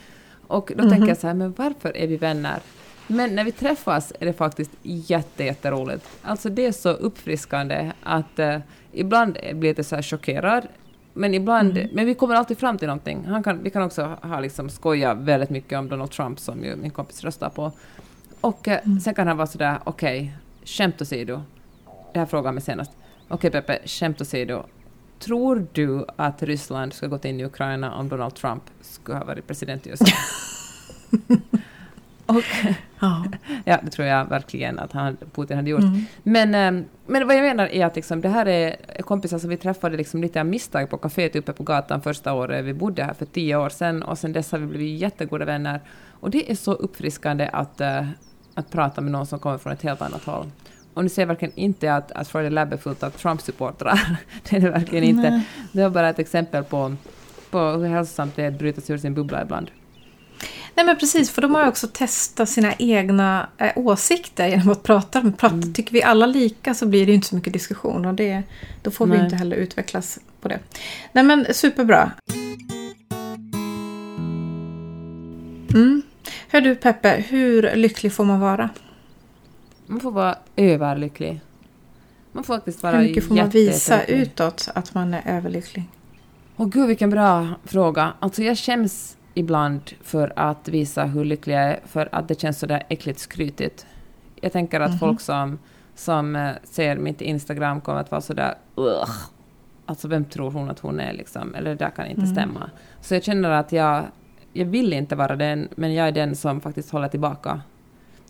Och 0.46 0.72
då 0.74 0.74
mm 0.74 0.86
-hmm. 0.86 0.90
tänker 0.90 1.08
jag 1.08 1.18
så 1.18 1.26
här, 1.26 1.34
men 1.34 1.54
varför 1.56 1.96
är 1.96 2.06
vi 2.06 2.16
vänner? 2.16 2.60
Men 3.06 3.34
när 3.34 3.44
vi 3.44 3.52
träffas 3.52 4.12
är 4.20 4.26
det 4.26 4.32
faktiskt 4.32 4.70
jätte, 4.82 5.44
jätteroligt. 5.44 6.08
Alltså 6.22 6.48
det 6.48 6.66
är 6.66 6.72
så 6.72 6.88
uppfriskande 6.88 7.92
att 8.02 8.38
uh, 8.38 8.56
ibland 8.92 9.32
blir 9.32 9.50
jag 9.50 9.64
lite 9.64 9.84
så 9.84 9.94
här 9.94 10.02
chockerad 10.02 10.66
men 11.16 11.34
ibland, 11.34 11.78
mm. 11.78 11.90
men 11.92 12.06
vi 12.06 12.14
kommer 12.14 12.34
alltid 12.34 12.58
fram 12.58 12.78
till 12.78 12.88
någonting. 12.88 13.24
Han 13.24 13.42
kan, 13.42 13.62
vi 13.62 13.70
kan 13.70 13.82
också 13.82 14.18
ha 14.22 14.40
liksom 14.40 14.68
skoja 14.68 15.14
väldigt 15.14 15.50
mycket 15.50 15.78
om 15.78 15.88
Donald 15.88 16.10
Trump 16.10 16.40
som 16.40 16.64
ju 16.64 16.76
min 16.76 16.90
kompis 16.90 17.24
röstar 17.24 17.50
på. 17.50 17.72
Och 18.40 18.68
eh, 18.68 18.80
mm. 18.84 19.00
sen 19.00 19.14
kan 19.14 19.26
han 19.26 19.36
vara 19.36 19.46
sådär, 19.46 19.78
okej, 19.84 20.20
okay, 20.20 20.32
skämt 20.64 21.02
åsido. 21.02 21.42
Det 22.12 22.18
här 22.18 22.26
frågade 22.26 22.48
han 22.48 22.54
mig 22.54 22.62
senast. 22.62 22.90
Okej 23.28 23.48
okay, 23.48 23.50
Peppe, 23.50 23.88
skämt 23.88 24.20
åsido. 24.20 24.64
Tror 25.18 25.66
du 25.72 26.04
att 26.16 26.42
Ryssland 26.42 26.92
skulle 26.92 27.08
gått 27.08 27.24
in 27.24 27.40
i 27.40 27.44
Ukraina 27.44 27.94
om 27.94 28.08
Donald 28.08 28.34
Trump 28.34 28.62
skulle 28.80 29.18
ha 29.18 29.24
varit 29.24 29.46
president 29.46 29.86
i 29.86 29.90
USA? 29.90 30.06
Och, 32.26 32.42
ja. 33.00 33.24
ja, 33.64 33.78
det 33.82 33.90
tror 33.90 34.08
jag 34.08 34.24
verkligen 34.24 34.78
att 34.78 34.92
han, 34.92 35.16
Putin 35.34 35.56
hade 35.56 35.70
gjort. 35.70 35.82
Mm. 35.82 36.04
Men, 36.22 36.54
eh, 36.54 36.84
men 37.06 37.26
vad 37.26 37.36
jag 37.36 37.42
menar 37.42 37.66
är 37.66 37.86
att 37.86 37.96
liksom, 37.96 38.20
det 38.20 38.28
här 38.28 38.46
är 38.48 38.76
kompisar 39.02 39.38
som 39.38 39.50
vi 39.50 39.56
träffade 39.56 39.96
liksom 39.96 40.22
lite 40.22 40.40
av 40.40 40.46
misstag 40.46 40.90
på 40.90 40.96
kaféet 40.98 41.36
uppe 41.36 41.52
på 41.52 41.62
gatan 41.62 42.02
första 42.02 42.32
året 42.32 42.64
vi 42.64 42.74
bodde 42.74 43.04
här 43.04 43.14
för 43.14 43.26
tio 43.26 43.56
år 43.56 43.68
sedan 43.68 44.02
och 44.02 44.18
sen 44.18 44.32
dess 44.32 44.52
har 44.52 44.58
vi 44.58 44.66
blivit 44.66 45.00
jättegoda 45.00 45.44
vänner. 45.44 45.80
Och 46.20 46.30
det 46.30 46.50
är 46.50 46.54
så 46.54 46.72
uppfriskande 46.72 47.48
att, 47.52 47.80
uh, 47.80 48.08
att 48.54 48.70
prata 48.70 49.00
med 49.00 49.12
någon 49.12 49.26
som 49.26 49.38
kommer 49.38 49.58
från 49.58 49.72
ett 49.72 49.82
helt 49.82 50.02
annat 50.02 50.24
håll. 50.24 50.46
Och 50.94 51.02
nu 51.02 51.08
ser 51.08 51.22
jag 51.22 51.26
verkligen 51.26 51.54
inte 51.54 51.94
att, 51.94 52.12
att 52.12 52.28
Friday 52.28 52.50
Lab 52.50 52.72
är 52.72 52.76
fullt 52.76 53.02
av 53.02 53.10
Trump-supportrar. 53.10 54.00
det 54.50 54.56
är 54.56 54.60
det 54.60 54.70
verkligen 54.70 55.04
inte. 55.04 55.30
Nej. 55.30 55.48
Det 55.72 55.82
var 55.82 55.90
bara 55.90 56.08
ett 56.08 56.18
exempel 56.18 56.64
på, 56.64 56.96
på 57.50 57.58
hur 57.58 57.88
hälsosamt 57.88 58.36
det 58.36 58.44
är 58.44 58.48
att 58.48 58.58
bryta 58.58 58.80
sig 58.80 58.94
ur 58.94 58.98
sin 58.98 59.14
bubbla 59.14 59.42
ibland. 59.42 59.70
Nej 60.76 60.86
men 60.86 60.96
precis, 60.96 61.30
för 61.30 61.42
de 61.42 61.54
har 61.54 61.62
ju 61.62 61.68
också 61.68 61.88
testat 61.92 62.48
sina 62.48 62.74
egna 62.78 63.48
äh, 63.58 63.72
åsikter 63.76 64.48
genom 64.48 64.70
att 64.70 64.82
prata. 64.82 65.22
Men 65.22 65.32
prata, 65.32 65.54
mm. 65.54 65.74
Tycker 65.74 65.92
vi 65.92 66.02
alla 66.02 66.26
lika 66.26 66.74
så 66.74 66.86
blir 66.86 67.06
det 67.06 67.12
ju 67.12 67.14
inte 67.14 67.26
så 67.26 67.34
mycket 67.34 67.52
diskussion 67.52 68.04
och 68.04 68.14
det, 68.14 68.42
då 68.82 68.90
får 68.90 69.06
Nej. 69.06 69.18
vi 69.18 69.24
inte 69.24 69.36
heller 69.36 69.56
utvecklas 69.56 70.18
på 70.40 70.48
det. 70.48 70.58
Nej 71.12 71.24
men 71.24 71.46
superbra. 71.54 72.12
Mm. 75.74 76.02
Hör 76.48 76.60
du 76.60 76.74
Peppe, 76.74 77.24
hur 77.28 77.76
lycklig 77.76 78.12
får 78.12 78.24
man 78.24 78.40
vara? 78.40 78.70
Man 79.86 80.00
får 80.00 80.10
vara 80.10 80.38
överlycklig. 80.56 81.40
Man 82.32 82.44
får 82.44 82.54
faktiskt 82.54 82.82
vara 82.82 82.96
Hur 82.96 83.08
mycket 83.08 83.24
får 83.24 83.34
man 83.34 83.48
visa 83.48 84.04
utåt 84.04 84.68
att 84.74 84.94
man 84.94 85.14
är 85.14 85.22
överlycklig? 85.36 85.84
Åh 86.56 86.68
gud 86.68 86.88
vilken 86.88 87.10
bra 87.10 87.48
fråga. 87.64 88.12
Alltså 88.20 88.42
jag 88.42 88.58
skäms 88.58 89.16
ibland 89.38 89.90
för 90.02 90.32
att 90.36 90.68
visa 90.68 91.04
hur 91.04 91.24
lycklig 91.24 91.54
jag 91.54 91.62
är, 91.62 91.80
för 91.86 92.08
att 92.12 92.28
det 92.28 92.40
känns 92.40 92.58
sådär 92.58 92.82
äckligt 92.88 93.18
skrytigt. 93.18 93.86
Jag 94.40 94.52
tänker 94.52 94.80
att 94.80 94.86
mm 94.86 94.96
-hmm. 94.96 95.00
folk 95.00 95.20
som, 95.20 95.58
som 95.94 96.36
eh, 96.36 96.50
ser 96.64 96.96
mitt 96.96 97.20
Instagram 97.20 97.80
kommer 97.80 98.00
att 98.00 98.10
vara 98.10 98.20
sådär 98.20 98.54
Ugh. 98.76 99.10
Alltså 99.86 100.08
vem 100.08 100.24
tror 100.24 100.50
hon 100.50 100.70
att 100.70 100.78
hon 100.78 101.00
är 101.00 101.12
liksom? 101.12 101.54
Eller 101.54 101.70
det 101.70 101.76
där 101.76 101.90
kan 101.90 102.06
inte 102.06 102.22
mm. 102.22 102.34
stämma. 102.34 102.70
Så 103.00 103.14
jag 103.14 103.24
känner 103.24 103.50
att 103.50 103.72
jag, 103.72 104.04
jag 104.52 104.66
vill 104.66 104.92
inte 104.92 105.16
vara 105.16 105.36
den, 105.36 105.68
men 105.74 105.94
jag 105.94 106.08
är 106.08 106.12
den 106.12 106.36
som 106.36 106.60
faktiskt 106.60 106.90
håller 106.90 107.08
tillbaka. 107.08 107.60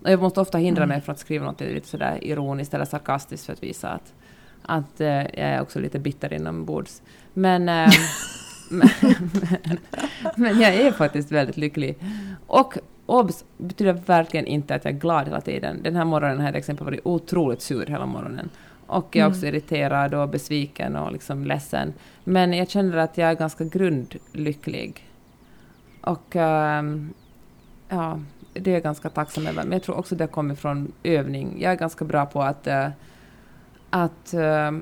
Och 0.03 0.11
jag 0.11 0.21
måste 0.21 0.41
ofta 0.41 0.59
hindra 0.59 0.83
mm. 0.83 0.95
mig 0.95 1.01
från 1.01 1.13
att 1.13 1.19
skriva 1.19 1.45
något 1.45 1.61
lite 1.61 1.89
sådär 1.89 2.19
ironiskt 2.23 2.75
eller 2.75 2.85
sarkastiskt 2.85 3.47
för 3.47 3.53
att 3.53 3.63
visa 3.63 3.89
att, 3.89 4.15
att 4.63 5.01
uh, 5.01 5.07
jag 5.07 5.31
är 5.35 5.61
också 5.61 5.81
lite 5.81 5.99
bitter 5.99 6.33
inombords. 6.33 7.03
Men, 7.33 7.69
uh, 7.69 7.89
men, 8.69 8.89
men, 9.03 9.79
men, 10.37 10.61
jag 10.61 10.75
är 10.75 10.93
faktiskt 10.93 11.33
väldigt 11.33 11.57
lycklig. 11.57 11.99
Och 12.47 12.79
obs 13.07 13.45
betyder 13.57 13.93
verkligen 13.93 14.47
inte 14.47 14.75
att 14.75 14.85
jag 14.85 14.95
är 14.95 14.99
glad 14.99 15.25
hela 15.25 15.41
tiden. 15.41 15.83
Den 15.83 15.97
här 15.97 16.05
morgonen 16.05 16.39
har 16.39 16.45
jag 16.45 16.53
till 16.53 16.59
exempel 16.59 16.85
varit 16.85 17.01
otroligt 17.05 17.63
sur 17.63 17.87
hela 17.87 18.07
morgonen. 18.07 18.51
Och 18.87 19.17
jag 19.17 19.25
är 19.25 19.29
också 19.29 19.43
mm. 19.43 19.55
irriterad 19.55 20.15
och 20.15 20.29
besviken 20.29 20.97
och 20.97 21.13
liksom 21.13 21.45
ledsen. 21.45 21.93
Men 22.25 22.53
jag 22.53 22.71
känner 22.71 22.97
att 22.97 23.19
jag 23.19 23.31
är 23.31 23.35
ganska 23.35 23.65
grundlycklig. 23.65 25.09
Och 26.01 26.37
um, 26.37 27.15
ja, 27.89 28.21
det 28.53 28.71
är 28.71 28.75
jag 28.75 28.83
ganska 28.83 29.09
tacksam 29.09 29.47
över. 29.47 29.63
Men 29.63 29.73
jag 29.73 29.83
tror 29.83 29.99
också 29.99 30.15
det 30.15 30.27
kommer 30.27 30.55
från 30.55 30.93
övning. 31.03 31.57
Jag 31.61 31.73
är 31.73 31.77
ganska 31.77 32.05
bra 32.05 32.27
på 32.27 32.43
att, 32.43 32.67
uh, 32.67 32.89
att 33.91 34.35
uh, 34.35 34.81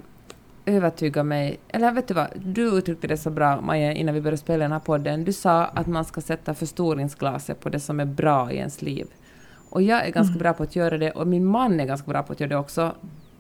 övertyga 0.67 1.23
mig. 1.23 1.59
Eller 1.69 1.93
vet 1.93 2.09
du 2.09 2.15
vad, 2.15 2.29
du 2.35 2.63
uttryckte 2.63 3.07
det 3.07 3.17
så 3.17 3.31
bra, 3.31 3.61
Maja, 3.61 3.93
innan 3.93 4.15
vi 4.15 4.21
började 4.21 4.37
spela 4.37 4.65
den 4.65 4.73
här 4.73 4.81
podden. 4.81 5.25
Du 5.25 5.33
sa 5.33 5.65
att 5.65 5.87
man 5.87 6.05
ska 6.05 6.21
sätta 6.21 6.55
förstoringsglaset 6.55 7.61
på 7.61 7.69
det 7.69 7.81
som 7.81 8.01
är 8.01 8.05
bra 8.05 8.53
i 8.53 8.57
ens 8.57 8.83
liv. 8.83 9.07
Och 9.71 9.83
jag 9.83 10.07
är 10.07 10.11
ganska 10.11 10.33
mm. 10.33 10.39
bra 10.39 10.53
på 10.53 10.63
att 10.63 10.77
göra 10.77 10.99
det, 10.99 11.11
och 11.11 11.27
min 11.27 11.45
man 11.45 11.81
är 11.81 11.85
ganska 11.85 12.11
bra 12.11 12.23
på 12.23 12.33
att 12.33 12.41
göra 12.41 12.49
det 12.49 12.57
också. 12.57 12.93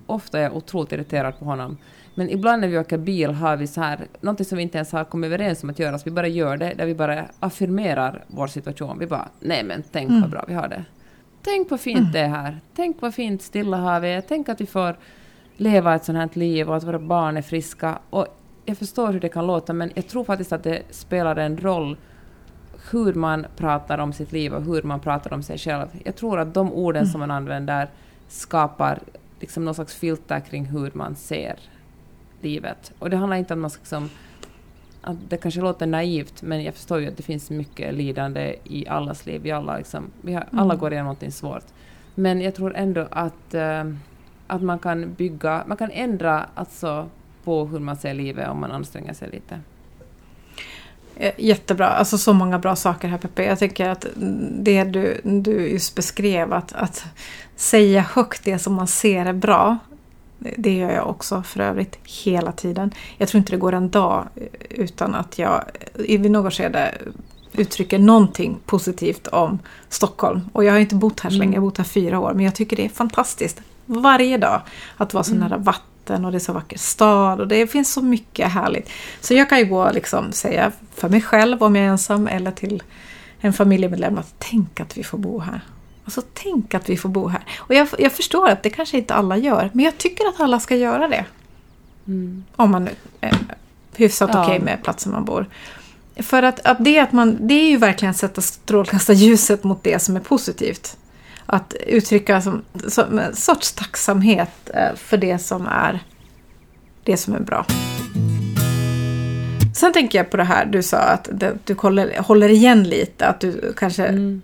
Ofta 0.06 0.38
är 0.38 0.42
jag 0.42 0.56
otroligt 0.56 0.92
irriterad 0.92 1.38
på 1.38 1.44
honom. 1.44 1.76
Men 2.14 2.30
ibland 2.30 2.60
när 2.60 2.68
vi 2.68 2.78
åker 2.78 2.98
bil 2.98 3.30
har 3.30 3.56
vi 3.56 3.66
så 3.66 3.80
här, 3.80 3.98
någonting 4.20 4.46
som 4.46 4.56
vi 4.56 4.62
inte 4.62 4.78
ens 4.78 4.92
har 4.92 5.04
kommit 5.04 5.28
överens 5.28 5.62
om 5.62 5.70
att 5.70 5.78
göra, 5.78 5.98
så 5.98 6.04
vi 6.04 6.10
bara 6.10 6.26
gör 6.26 6.56
det, 6.56 6.74
där 6.74 6.86
vi 6.86 6.94
bara 6.94 7.24
affirmerar 7.40 8.24
vår 8.26 8.46
situation. 8.46 8.98
Vi 8.98 9.06
bara, 9.06 9.28
nej 9.40 9.64
men 9.64 9.82
tänk 9.92 10.08
mm. 10.08 10.20
vad 10.20 10.30
bra 10.30 10.44
vi 10.48 10.54
har 10.54 10.68
det. 10.68 10.84
Tänk 11.42 11.70
vad 11.70 11.80
fint 11.80 11.98
mm. 11.98 12.12
det 12.12 12.20
är 12.20 12.28
här. 12.28 12.60
Tänk 12.76 13.02
vad 13.02 13.14
fint 13.14 13.42
Stilla 13.42 13.76
havet 13.76 14.24
är. 14.24 14.28
Tänk 14.28 14.48
att 14.48 14.60
vi 14.60 14.66
får 14.66 14.96
leva 15.56 15.94
ett 15.94 16.04
sånt 16.04 16.18
här 16.18 16.28
liv 16.32 16.68
och 16.68 16.76
att 16.76 16.84
våra 16.84 16.98
barn 16.98 17.36
är 17.36 17.42
friska. 17.42 17.98
Och 18.10 18.26
jag 18.64 18.78
förstår 18.78 19.12
hur 19.12 19.20
det 19.20 19.28
kan 19.28 19.46
låta, 19.46 19.72
men 19.72 19.90
jag 19.94 20.08
tror 20.08 20.24
faktiskt 20.24 20.52
att 20.52 20.62
det 20.62 20.82
spelar 20.90 21.36
en 21.36 21.58
roll 21.58 21.96
hur 22.90 23.14
man 23.14 23.46
pratar 23.56 23.98
om 23.98 24.12
sitt 24.12 24.32
liv 24.32 24.54
och 24.54 24.62
hur 24.62 24.82
man 24.82 25.00
pratar 25.00 25.32
om 25.32 25.42
sig 25.42 25.58
själv. 25.58 25.86
Jag 26.04 26.16
tror 26.16 26.38
att 26.38 26.54
de 26.54 26.72
orden 26.72 27.02
mm. 27.02 27.12
som 27.12 27.20
man 27.20 27.30
använder 27.30 27.90
skapar 28.28 28.98
liksom 29.40 29.64
någon 29.64 29.74
slags 29.74 29.94
filter 29.94 30.40
kring 30.40 30.64
hur 30.64 30.90
man 30.94 31.16
ser 31.16 31.58
livet. 32.40 32.92
Och 32.98 33.10
det 33.10 33.16
handlar 33.16 33.36
inte 33.36 33.54
om 33.54 33.58
att 33.58 33.62
man 33.62 33.70
ska 33.70 33.80
liksom, 33.80 34.10
att 35.00 35.16
det 35.28 35.36
kanske 35.36 35.60
låter 35.60 35.86
naivt, 35.86 36.42
men 36.42 36.64
jag 36.64 36.74
förstår 36.74 37.00
ju 37.00 37.08
att 37.08 37.16
det 37.16 37.22
finns 37.22 37.50
mycket 37.50 37.94
lidande 37.94 38.56
i 38.64 38.88
allas 38.88 39.26
liv. 39.26 39.42
Vi 39.42 39.50
alla, 39.50 39.76
liksom, 39.76 40.10
vi 40.20 40.34
har, 40.34 40.46
alla 40.50 40.64
mm. 40.64 40.78
går 40.78 40.92
igenom 40.92 41.16
något 41.20 41.34
svårt. 41.34 41.64
Men 42.14 42.40
jag 42.40 42.54
tror 42.54 42.76
ändå 42.76 43.08
att, 43.10 43.54
äh, 43.54 43.84
att 44.46 44.62
man 44.62 44.78
kan 44.78 45.14
bygga, 45.14 45.64
man 45.66 45.76
kan 45.76 45.90
ändra 45.90 46.46
alltså 46.54 47.08
på 47.44 47.66
hur 47.66 47.78
man 47.78 47.96
ser 47.96 48.14
livet 48.14 48.48
om 48.48 48.60
man 48.60 48.72
anstränger 48.72 49.14
sig 49.14 49.30
lite. 49.30 49.60
Eh, 51.16 51.32
jättebra, 51.36 51.88
alltså 51.88 52.18
så 52.18 52.32
många 52.32 52.58
bra 52.58 52.76
saker 52.76 53.08
här 53.08 53.18
Peppe. 53.18 53.44
Jag 53.44 53.58
tycker 53.58 53.88
att 53.88 54.06
det 54.50 54.84
du, 54.84 55.20
du 55.24 55.68
just 55.68 55.94
beskrev, 55.94 56.52
att, 56.52 56.72
att 56.72 57.04
säga 57.56 58.00
högt 58.00 58.44
det 58.44 58.58
som 58.58 58.74
man 58.74 58.86
ser 58.86 59.26
är 59.26 59.32
bra, 59.32 59.78
det 60.38 60.74
gör 60.74 60.90
jag 60.90 61.08
också 61.08 61.42
för 61.42 61.60
övrigt 61.60 61.98
hela 62.24 62.52
tiden. 62.52 62.92
Jag 63.18 63.28
tror 63.28 63.38
inte 63.38 63.52
det 63.52 63.58
går 63.58 63.72
en 63.72 63.90
dag 63.90 64.24
utan 64.70 65.14
att 65.14 65.38
jag 65.38 65.64
i 65.98 66.18
något 66.18 66.54
skede 66.54 66.94
uttrycker 67.52 67.98
någonting 67.98 68.58
positivt 68.66 69.26
om 69.26 69.58
Stockholm. 69.88 70.40
Och 70.52 70.64
jag 70.64 70.72
har 70.72 70.80
inte 70.80 70.94
bott 70.94 71.20
här 71.20 71.30
så 71.30 71.36
länge, 71.38 71.54
jag 71.54 71.60
har 71.60 71.66
bott 71.66 71.78
här 71.78 71.84
fyra 71.84 72.20
år. 72.20 72.32
Men 72.34 72.44
jag 72.44 72.54
tycker 72.54 72.76
det 72.76 72.84
är 72.84 72.88
fantastiskt 72.88 73.60
varje 73.86 74.38
dag 74.38 74.62
att 74.96 75.14
vara 75.14 75.24
så 75.24 75.34
mm. 75.34 75.48
nära 75.48 75.56
vatten 75.58 76.24
och 76.24 76.32
det 76.32 76.38
är 76.38 76.40
så 76.40 76.52
vacker 76.52 76.78
stad 76.78 77.40
och 77.40 77.48
det 77.48 77.66
finns 77.66 77.92
så 77.92 78.02
mycket 78.02 78.52
härligt. 78.52 78.90
Så 79.20 79.34
jag 79.34 79.48
kan 79.48 79.58
ju 79.58 79.64
gå 79.64 79.82
och 79.84 79.94
liksom 79.94 80.32
säga 80.32 80.72
för 80.94 81.08
mig 81.08 81.22
själv 81.22 81.62
om 81.62 81.76
jag 81.76 81.84
är 81.84 81.88
ensam 81.88 82.28
eller 82.28 82.50
till 82.50 82.82
en 83.40 83.52
familjemedlem 83.52 84.18
att 84.18 84.34
tänk 84.38 84.80
att 84.80 84.98
vi 84.98 85.04
får 85.04 85.18
bo 85.18 85.38
här. 85.38 85.60
Alltså 86.04 86.22
tänk 86.34 86.74
att 86.74 86.88
vi 86.88 86.96
får 86.96 87.08
bo 87.08 87.28
här. 87.28 87.42
Och 87.56 87.74
jag, 87.74 87.88
jag 87.98 88.12
förstår 88.12 88.48
att 88.48 88.62
det 88.62 88.70
kanske 88.70 88.98
inte 88.98 89.14
alla 89.14 89.36
gör, 89.36 89.70
men 89.72 89.84
jag 89.84 89.98
tycker 89.98 90.28
att 90.28 90.40
alla 90.40 90.60
ska 90.60 90.76
göra 90.76 91.08
det. 91.08 91.24
Mm. 92.06 92.44
Om 92.56 92.70
man 92.70 92.88
är 93.20 93.38
hyfsat 93.96 94.30
ja. 94.32 94.42
okej 94.42 94.56
okay 94.56 94.64
med 94.64 94.82
platsen 94.82 95.12
man 95.12 95.24
bor. 95.24 95.46
För 96.16 96.42
att, 96.42 96.66
att, 96.66 96.76
det, 96.80 96.98
att 96.98 97.12
man, 97.12 97.38
det 97.40 97.54
är 97.54 97.70
ju 97.70 97.76
verkligen 97.76 98.10
att 98.10 98.16
sätta 98.16 98.40
strålkastarljuset 98.40 99.64
mot 99.64 99.82
det 99.82 99.98
som 99.98 100.16
är 100.16 100.20
positivt. 100.20 100.96
Att 101.46 101.74
uttrycka 101.86 102.40
som, 102.40 102.62
som 102.88 103.18
en 103.18 103.36
sorts 103.36 103.72
tacksamhet 103.72 104.70
eh, 104.74 104.94
för 104.96 105.16
det 105.16 105.38
som 105.38 105.66
är 105.66 106.02
det 107.04 107.16
som 107.16 107.34
är 107.34 107.40
bra. 107.40 107.66
Sen 109.74 109.92
tänker 109.92 110.18
jag 110.18 110.30
på 110.30 110.36
det 110.36 110.44
här 110.44 110.66
du 110.66 110.82
sa 110.82 110.98
att 110.98 111.28
du 111.64 111.74
håller, 112.18 112.48
igen 112.48 112.82
lite. 112.82 113.26
Att 113.26 113.40
du 113.40 113.72
kanske 113.76 114.06
mm 114.06 114.42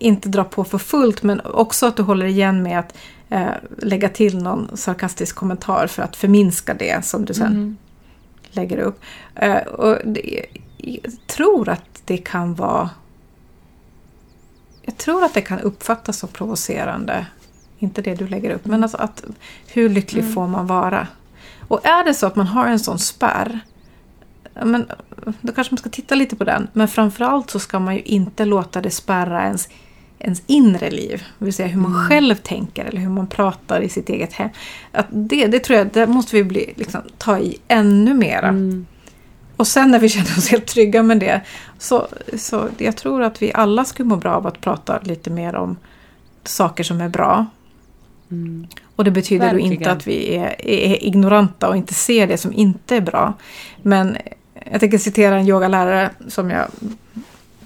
inte 0.00 0.28
dra 0.28 0.44
på 0.44 0.64
för 0.64 0.78
fullt 0.78 1.22
men 1.22 1.40
också 1.44 1.86
att 1.86 1.96
du 1.96 2.02
håller 2.02 2.26
igen 2.26 2.62
med 2.62 2.78
att 2.78 2.96
eh, 3.28 3.48
lägga 3.78 4.08
till 4.08 4.42
någon 4.42 4.76
sarkastisk 4.76 5.36
kommentar 5.36 5.86
för 5.86 6.02
att 6.02 6.16
förminska 6.16 6.74
det 6.74 7.04
som 7.04 7.24
du 7.24 7.34
sen 7.34 7.46
mm. 7.46 7.76
lägger 8.50 8.78
upp. 8.78 9.00
Eh, 9.34 9.56
och 9.56 9.98
det, 10.04 10.46
jag 10.76 11.12
tror 11.26 11.68
att 11.68 12.02
det 12.04 12.16
kan 12.16 12.54
vara... 12.54 12.90
Jag 14.82 14.96
tror 14.96 15.24
att 15.24 15.34
det 15.34 15.40
kan 15.40 15.60
uppfattas 15.60 16.18
som 16.18 16.28
provocerande. 16.28 17.26
Inte 17.78 18.02
det 18.02 18.14
du 18.14 18.26
lägger 18.26 18.50
upp, 18.50 18.64
men 18.64 18.82
alltså 18.82 18.98
att 18.98 19.24
hur 19.66 19.88
lycklig 19.88 20.22
mm. 20.22 20.34
får 20.34 20.46
man 20.46 20.66
vara? 20.66 21.06
Och 21.68 21.86
är 21.86 22.04
det 22.04 22.14
så 22.14 22.26
att 22.26 22.36
man 22.36 22.46
har 22.46 22.66
en 22.66 22.80
sån 22.80 22.98
spärr 22.98 23.60
men, 24.54 24.86
då 25.40 25.52
kanske 25.52 25.72
man 25.72 25.78
ska 25.78 25.90
titta 25.90 26.14
lite 26.14 26.36
på 26.36 26.44
den. 26.44 26.68
Men 26.72 26.88
framförallt 26.88 27.50
så 27.50 27.58
ska 27.58 27.78
man 27.78 27.94
ju 27.94 28.02
inte 28.02 28.44
låta 28.44 28.80
det 28.80 28.90
spärra 28.90 29.44
ens 29.44 29.68
ens 30.18 30.42
inre 30.46 30.90
liv. 30.90 31.24
Det 31.38 31.44
vill 31.44 31.54
säga 31.54 31.68
hur 31.68 31.80
man 31.80 31.94
mm. 31.94 32.08
själv 32.08 32.34
tänker 32.34 32.84
eller 32.84 33.00
hur 33.00 33.08
man 33.08 33.26
pratar 33.26 33.80
i 33.80 33.88
sitt 33.88 34.08
eget 34.08 34.32
hem. 34.32 34.48
Att 34.92 35.06
det, 35.10 35.46
det 35.46 35.58
tror 35.58 35.78
jag, 35.78 35.88
det 35.92 36.06
måste 36.06 36.36
vi 36.36 36.44
bli, 36.44 36.72
liksom, 36.76 37.00
ta 37.18 37.38
i 37.38 37.58
ännu 37.68 38.14
mera. 38.14 38.48
Mm. 38.48 38.86
Och 39.60 39.66
sen 39.66 39.90
när 39.90 39.98
vi 39.98 40.08
känner 40.08 40.38
oss 40.38 40.48
helt 40.48 40.66
trygga 40.66 41.02
med 41.02 41.18
det. 41.18 41.40
Så, 41.78 42.08
så 42.36 42.68
jag 42.78 42.96
tror 42.96 43.22
att 43.22 43.42
vi 43.42 43.52
alla 43.54 43.84
skulle 43.84 44.08
må 44.08 44.16
bra 44.16 44.34
av 44.34 44.46
att 44.46 44.60
prata 44.60 44.98
lite 45.02 45.30
mer 45.30 45.54
om 45.54 45.76
saker 46.44 46.84
som 46.84 47.00
är 47.00 47.08
bra. 47.08 47.46
Mm. 48.30 48.66
Och 48.96 49.04
det 49.04 49.10
betyder 49.10 49.46
Verkligen. 49.46 49.68
då 49.68 49.74
inte 49.74 49.92
att 49.92 50.06
vi 50.06 50.36
är, 50.36 50.66
är, 50.68 51.04
ignoranta 51.04 51.68
och 51.68 51.76
inte 51.76 51.94
ser 51.94 52.26
det 52.26 52.38
som 52.38 52.52
inte 52.52 52.96
är 52.96 53.00
bra. 53.00 53.34
Men 53.82 54.16
jag 54.70 54.80
tänker 54.80 54.98
citera 54.98 55.38
en 55.38 55.48
yogalärare 55.48 56.10
som 56.28 56.50
jag 56.50 56.66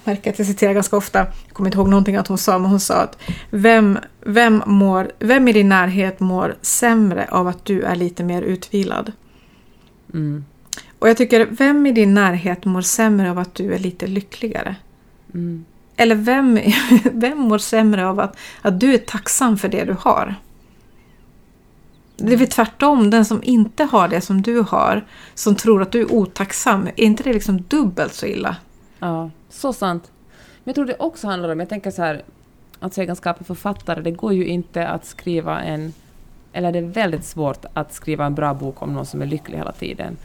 märker 0.03 0.31
att 0.31 0.39
jag 0.39 0.47
citerar 0.47 0.73
ganska 0.73 0.97
ofta, 0.97 1.19
jag 1.19 1.53
kommer 1.53 1.67
inte 1.67 1.77
ihåg 1.77 1.89
någonting 1.89 2.15
att 2.15 2.27
hon 2.27 2.37
sa, 2.37 2.59
men 2.59 2.69
hon 2.69 2.79
sa 2.79 2.95
att 2.95 3.17
vem, 3.49 3.99
vem, 4.21 4.63
mår, 4.65 5.11
vem 5.19 5.47
i 5.47 5.53
din 5.53 5.69
närhet 5.69 6.19
mår 6.19 6.55
sämre 6.61 7.27
av 7.31 7.47
att 7.47 7.65
du 7.65 7.81
är 7.81 7.95
lite 7.95 8.23
mer 8.23 8.41
utvilad? 8.41 9.11
Mm. 10.13 10.45
Och 10.99 11.09
jag 11.09 11.17
tycker, 11.17 11.45
vem 11.45 11.85
i 11.85 11.91
din 11.91 12.13
närhet 12.13 12.65
mår 12.65 12.81
sämre 12.81 13.31
av 13.31 13.39
att 13.39 13.55
du 13.55 13.73
är 13.73 13.79
lite 13.79 14.07
lyckligare? 14.07 14.75
Mm. 15.33 15.65
Eller 15.95 16.15
vem, 16.15 16.59
vem 17.11 17.37
mår 17.37 17.57
sämre 17.57 18.07
av 18.07 18.19
att, 18.19 18.37
att 18.61 18.79
du 18.79 18.93
är 18.93 18.97
tacksam 18.97 19.57
för 19.57 19.67
det 19.67 19.83
du 19.83 19.95
har? 19.99 20.35
Det 22.17 22.33
är 22.33 22.37
väl 22.37 22.47
tvärtom, 22.47 23.09
den 23.09 23.25
som 23.25 23.43
inte 23.43 23.83
har 23.83 24.07
det 24.07 24.21
som 24.21 24.41
du 24.41 24.61
har, 24.61 25.05
som 25.33 25.55
tror 25.55 25.81
att 25.81 25.91
du 25.91 26.01
är 26.01 26.13
otacksam, 26.13 26.87
är 26.87 27.03
inte 27.03 27.23
det 27.23 27.33
liksom 27.33 27.61
dubbelt 27.61 28.13
så 28.13 28.25
illa? 28.25 28.55
Ja, 28.99 29.29
så 29.49 29.73
sant. 29.73 30.11
Men 30.63 30.71
jag 30.71 30.75
tror 30.75 30.85
det 30.85 30.95
också 30.99 31.27
handlar 31.27 31.49
om, 31.49 31.59
jag 31.59 31.69
tänker 31.69 31.91
så 31.91 32.01
här, 32.01 32.23
att 32.79 32.93
säga 32.93 33.03
egenskap 33.03 33.47
författare, 33.47 34.01
det 34.01 34.11
går 34.11 34.33
ju 34.33 34.45
inte 34.45 34.87
att 34.87 35.05
skriva 35.05 35.61
en, 35.61 35.93
eller 36.53 36.71
det 36.71 36.79
är 36.79 36.83
väldigt 36.83 37.25
svårt 37.25 37.65
att 37.73 37.93
skriva 37.93 38.25
en 38.25 38.35
bra 38.35 38.53
bok 38.53 38.81
om 38.81 38.93
någon 38.93 39.05
som 39.05 39.21
är 39.21 39.25
lycklig 39.25 39.57
hela 39.57 39.71
tiden. 39.71 40.17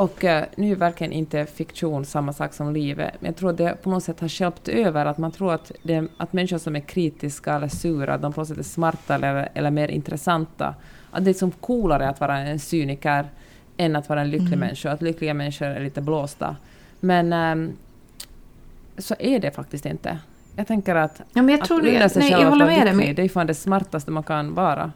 Och 0.00 0.24
uh, 0.24 0.40
nu 0.56 0.72
är 0.72 0.76
verkligen 0.76 1.12
inte 1.12 1.46
fiktion 1.46 2.04
samma 2.04 2.32
sak 2.32 2.52
som 2.54 2.72
livet, 2.72 3.14
men 3.20 3.26
jag 3.26 3.36
tror 3.36 3.52
det 3.52 3.82
på 3.82 3.90
något 3.90 4.04
sätt 4.04 4.20
har 4.20 4.28
skälpt 4.28 4.68
över 4.68 5.06
att 5.06 5.18
man 5.18 5.32
tror 5.32 5.52
att, 5.54 5.72
det, 5.82 6.06
att 6.16 6.32
människor 6.32 6.58
som 6.58 6.76
är 6.76 6.80
kritiska 6.80 7.54
eller 7.54 7.68
sura, 7.68 8.18
de 8.18 8.32
på 8.32 8.40
något 8.40 8.48
sätt 8.48 8.58
är 8.58 8.62
smarta 8.62 9.14
eller, 9.14 9.48
eller 9.54 9.70
mer 9.70 9.88
intressanta. 9.88 10.74
Att 11.10 11.24
det 11.24 11.28
är 11.30 11.32
liksom 11.32 11.50
coolare 11.50 12.08
att 12.08 12.20
vara 12.20 12.38
en 12.38 12.58
cyniker 12.58 13.28
än 13.76 13.96
att 13.96 14.08
vara 14.08 14.20
en 14.20 14.30
lycklig 14.30 14.46
Mm. 14.46 14.58
människa, 14.60 14.90
att 14.92 15.02
lyckliga 15.02 15.34
människor 15.34 15.66
är 15.66 15.80
lite 15.80 16.00
blåsta. 16.00 16.56
Men 17.00 17.32
um, 17.32 17.72
så 18.98 19.14
är 19.18 19.40
det 19.40 19.50
faktiskt 19.50 19.86
inte. 19.86 20.18
Jag 20.56 20.66
tänker 20.66 20.94
att, 20.94 21.20
Ja, 21.32 21.42
men 21.42 21.48
jag 21.48 21.60
att 21.60 21.68
tror 21.68 21.80
unna 21.80 21.98
det. 21.98 22.08
sig 22.08 22.22
Nej, 22.22 22.30
själv 22.30 22.52
att 22.52 22.58
vara 22.58 22.84
lycklig, 22.92 23.16
det 23.16 23.22
är 23.22 23.28
fan 23.28 23.46
det 23.46 23.54
smartaste 23.54 24.10
man 24.10 24.22
kan 24.22 24.54
vara. 24.54 24.92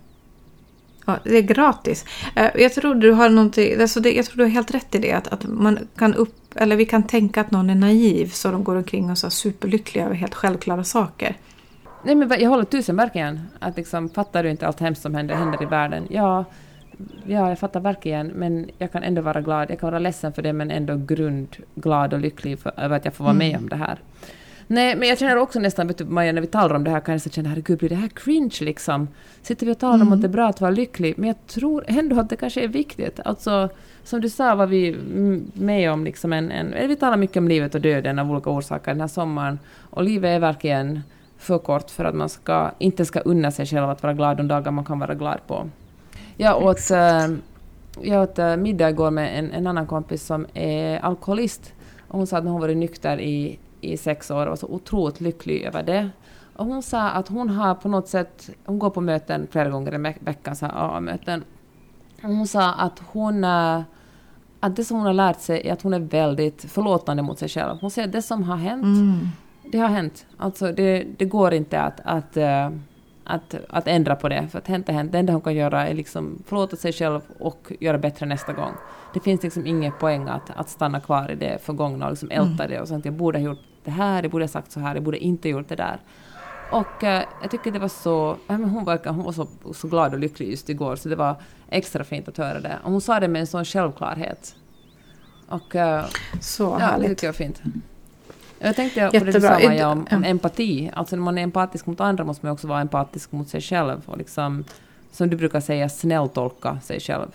Ja, 1.05 1.17
det 1.25 1.37
är 1.39 1.43
gratis. 1.43 2.05
Eh, 2.37 2.51
Jag 2.55 2.73
tror 2.75 2.95
du 2.95 3.11
har 3.13 3.29
någonting, 3.31 3.81
alltså 3.81 4.01
det, 4.01 4.13
jag 4.13 4.25
tror 4.27 4.37
du 4.37 4.43
har 4.43 4.51
helt 4.51 4.75
rätt 4.75 4.95
i 4.95 4.99
det. 4.99 5.13
Att, 5.13 5.29
att 5.29 5.45
man 5.47 5.79
kan 5.99 6.15
upp, 6.15 6.37
eller 6.57 6.77
vi 6.77 6.87
kan 6.87 7.03
tänka 7.03 7.41
att 7.41 7.51
någon 7.51 7.71
är 7.71 7.75
naiv 7.75 8.29
så 8.31 8.51
de 8.51 8.65
går 8.65 8.77
omkring 8.77 9.11
och 9.11 9.19
så 9.19 9.27
är 9.27 9.31
superlyckliga 9.31 10.05
över 10.05 10.15
helt 10.15 10.35
självklara 10.35 10.85
saker. 10.85 11.37
Nej 12.05 12.15
men 12.15 12.41
jag 12.41 12.51
håller 12.51 12.65
tusen 12.65 12.97
verkligen. 12.97 13.41
Att 13.59 13.77
liksom, 13.77 14.09
fattar 14.09 14.43
du 14.43 14.51
inte 14.51 14.67
allt 14.67 14.81
hemskt 14.81 15.03
som 15.03 15.15
händer, 15.15 15.35
händer 15.35 15.63
i 15.63 15.67
världen? 15.67 16.07
Ja, 16.11 16.45
ja, 17.27 17.49
jag 17.49 17.59
fattar 17.59 17.81
verkligen, 17.81 18.27
men 18.27 18.71
jag 18.79 18.93
kan 18.93 19.03
ändå 19.03 19.23
vara 19.23 19.41
glad. 19.41 19.71
Jag 19.71 19.81
kan 19.81 19.87
vara 19.91 19.99
ledsen 19.99 20.33
för 20.33 20.43
det, 20.43 20.53
men 20.53 20.71
ändå 20.71 20.97
grundglad 20.97 22.15
och 22.15 22.21
lycklig 22.21 22.59
för, 22.59 22.73
över 22.77 22.97
att 22.97 23.05
jag 23.05 23.15
får 23.15 23.25
vara 23.25 23.35
med 23.35 23.49
Mm. 23.51 23.63
om 23.63 23.69
det 23.69 23.77
här. 23.77 23.99
Nej, 24.67 24.97
men 24.97 25.09
jag 25.09 25.19
känner 25.19 25.37
också 25.37 25.59
nästan, 25.61 25.87
vet 25.87 25.99
du, 25.99 26.05
Maja, 26.05 26.33
när 26.33 26.41
vi 26.41 26.47
talar 26.47 26.75
om 26.75 26.85
det 26.85 26.91
här 26.91 27.01
kan 27.01 27.13
jag 27.13 27.17
nästan 27.17 27.33
känna, 27.33 27.49
herregud, 27.49 27.79
blir 27.79 27.89
det 27.89 27.95
här 27.95 28.09
cringe 28.09 28.59
liksom? 28.61 29.09
Sitter 29.43 29.67
vi 29.67 29.73
och 29.73 29.79
talar 29.79 29.95
om 29.95 30.01
Mm. 30.01 30.13
att 30.13 30.21
det 30.21 30.27
är 30.27 30.29
bra 30.29 30.49
att 30.49 30.61
vara 30.61 30.71
lycklig? 30.71 31.15
Men 31.19 31.27
jag 31.27 31.47
tror 31.47 31.85
ändå 31.87 32.21
att 32.21 32.29
det 32.31 32.37
kanske 32.37 32.65
är 32.65 32.69
viktigt. 32.69 33.21
Alltså, 33.25 33.69
som 34.05 34.21
du 34.21 34.29
sa 34.29 34.55
var 34.55 34.67
vi 34.67 34.97
med 35.53 35.93
om 35.93 36.05
liksom 36.05 36.33
en, 36.33 36.51
en... 36.51 36.89
Vi 36.89 36.97
talar 36.97 37.17
mycket 37.17 37.37
om 37.37 37.49
livet 37.49 37.75
och 37.75 37.81
döden 37.81 38.19
av 38.19 38.31
olika 38.31 38.51
orsaker 38.51 38.91
den 38.91 39.01
här 39.01 39.09
sommaren. 39.09 39.59
Och 39.91 40.03
livet 40.03 40.29
är 40.29 40.39
verkligen 40.39 41.01
för 41.39 41.59
kort 41.59 41.91
för 41.91 42.05
att 42.05 42.15
man 42.15 42.29
ska, 42.29 42.71
inte 42.79 43.05
ska 43.05 43.21
unna 43.21 43.51
sig 43.51 43.67
själv 43.67 43.89
att 43.91 44.03
vara 44.03 44.13
glad 44.15 44.37
de 44.37 44.49
dagar 44.49 44.71
man 44.71 44.85
kan 44.85 44.99
vara 44.99 45.15
glad 45.15 45.39
på. 45.47 45.67
Jag 46.37 46.63
åt, 46.63 46.91
eh, 46.91 47.29
jag 48.03 48.23
åt 48.23 48.39
eh, 48.39 48.57
middag 48.57 48.91
igår 48.91 49.11
med 49.11 49.39
en, 49.39 49.53
en 49.53 49.67
annan 49.67 49.87
kompis 49.87 50.27
som 50.27 50.47
är 50.55 50.99
alkoholist. 50.99 51.73
Och 52.09 52.19
hon 52.19 52.27
sa 52.27 52.39
att 52.39 52.45
hon 52.45 52.61
varit 52.61 52.77
nykter 52.77 53.21
i, 53.21 53.59
i 53.93 53.97
sex 53.97 54.31
år 54.31 54.43
och 54.43 54.49
var 54.49 54.57
så 54.57 54.67
otroligt 54.67 55.21
lycklig 55.21 55.63
över 55.63 55.83
det. 55.83 56.11
Och 56.57 56.67
hon 56.67 56.83
sa 56.83 57.09
att 57.11 57.29
hon 57.29 57.49
har 57.51 57.75
på 57.75 57.89
något 57.89 58.09
sätt, 58.09 58.51
hon 58.65 58.79
går 58.79 58.91
på 58.91 59.01
möten 59.01 59.47
flera 59.51 59.71
gånger 59.71 59.95
i 59.95 60.15
veckan, 60.21 60.57
så 60.57 60.67
AA-möten. 60.67 61.45
Hon 62.23 62.47
sa 62.47 62.73
att 62.73 63.03
hon, 63.13 63.45
eh, 63.45 63.81
att 64.61 64.77
det 64.77 64.85
som 64.85 64.97
hon 64.97 65.07
har 65.07 65.13
lärt 65.15 65.41
sig 65.41 65.69
är 65.69 65.73
att 65.73 65.83
hon 65.83 65.95
är 65.95 65.99
väldigt 66.01 66.65
förlåtande 66.71 67.23
mot 67.23 67.39
sig 67.39 67.49
själv. 67.49 67.79
Hon 67.81 67.91
säger 67.91 68.09
att 68.09 68.13
det 68.13 68.23
som 68.23 68.43
har 68.43 68.57
hänt, 68.57 68.85
Mm. 68.85 69.29
det 69.73 69.79
har 69.79 69.89
hänt. 69.89 70.27
Alltså 70.37 70.73
det, 70.73 71.07
det 71.19 71.25
går 71.25 71.55
inte 71.55 71.81
att, 71.81 72.01
att, 72.05 72.37
eh, 72.37 72.71
att, 73.25 73.55
att 73.69 73.89
ändra 73.89 74.17
på 74.17 74.29
det, 74.29 74.49
för 74.51 74.59
att 74.59 74.69
hänt 74.69 74.89
är 74.89 74.93
hänt. 74.93 75.13
Det 75.13 75.19
enda 75.19 75.33
hon 75.33 75.43
kan 75.43 75.55
göra 75.55 75.89
är 75.89 75.95
liksom 75.95 76.43
förlåta 76.47 76.77
sig 76.77 76.93
själv 76.93 77.21
och 77.39 77.73
göra 77.81 77.99
bättre 77.99 78.27
nästa 78.27 78.53
gång. 78.53 78.73
Det 79.15 79.21
finns 79.21 79.43
liksom 79.43 79.67
ingen 79.67 79.93
poäng 80.01 80.29
att, 80.29 80.51
att 80.57 80.69
stanna 80.69 81.01
kvar 81.01 81.31
i 81.31 81.35
det 81.35 81.63
förgångna 81.65 82.05
och 82.07 82.13
liksom 82.13 82.31
älta 82.31 82.67
det 82.67 82.81
och 82.81 82.89
sånt. 82.89 83.05
Jag 83.05 83.15
borde 83.15 83.39
ha 83.39 83.45
gjort 83.45 83.59
det 83.85 83.91
här, 83.91 84.23
jag 84.23 84.31
borde 84.31 84.45
ha 84.45 84.49
sagt 84.49 84.73
så 84.73 84.81
här, 84.81 84.95
jag 84.95 85.03
borde 85.03 85.19
inte 85.19 85.49
ha 85.49 85.59
gjort 85.59 85.69
det 85.69 85.77
där. 85.77 85.99
Och 86.71 87.05
eh, 87.05 87.23
jag 87.43 87.51
tycker 87.51 87.71
det 87.71 87.79
var 87.79 87.89
så... 87.89 88.37
ja, 88.47 88.59
men 88.59 88.71
hon, 88.71 88.85
verkar, 88.85 89.11
hon 89.11 89.25
var 89.25 89.33
så, 89.33 89.49
så 89.75 89.89
glad 89.89 90.13
och 90.13 90.19
lycklig 90.19 90.51
just 90.51 90.69
igår, 90.69 90.97
så 90.97 91.09
det 91.09 91.17
var 91.17 91.37
extra 91.69 92.05
fint 92.05 92.29
att 92.29 92.39
höra 92.39 92.61
det. 92.61 92.79
Och 92.83 92.91
hon 92.91 93.01
sa 93.01 93.21
det 93.21 93.29
med 93.29 93.41
en 93.41 93.47
sån 93.47 93.65
självklarhet. 93.65 94.57
Och 95.49 95.77
eh, 95.77 96.05
Så 96.41 96.63
ja, 96.63 96.79
det 96.79 96.85
härligt. 96.85 97.09
tycker 97.09 97.27
jag 97.27 97.35
är 97.35 97.37
fint. 97.37 97.63
Jag 98.59 98.77
tänkte 98.77 99.11
på 99.19 99.25
det 99.25 99.33
du 99.33 99.41
sa 99.41 99.51
Maja, 99.51 99.89
om, 99.89 100.07
om 100.11 100.25
empati. 100.25 100.91
Alltså 100.95 101.17
när 101.17 101.23
man 101.23 101.39
är 101.39 101.43
empatisk 101.43 101.87
mot 101.87 102.01
andra 102.01 102.25
måste 102.25 102.47
man 102.47 102.53
också 102.53 102.67
vara 102.67 102.81
empatisk 102.81 103.33
mot 103.33 103.49
sig 103.49 103.61
själv. 103.61 104.03
Och 104.07 104.19
liksom, 104.19 104.65
som 105.13 105.31
du 105.31 105.37
brukar 105.37 105.61
säga, 105.61 105.89
snälltolka 105.89 106.81
sig 106.81 107.01
själv. 107.01 107.29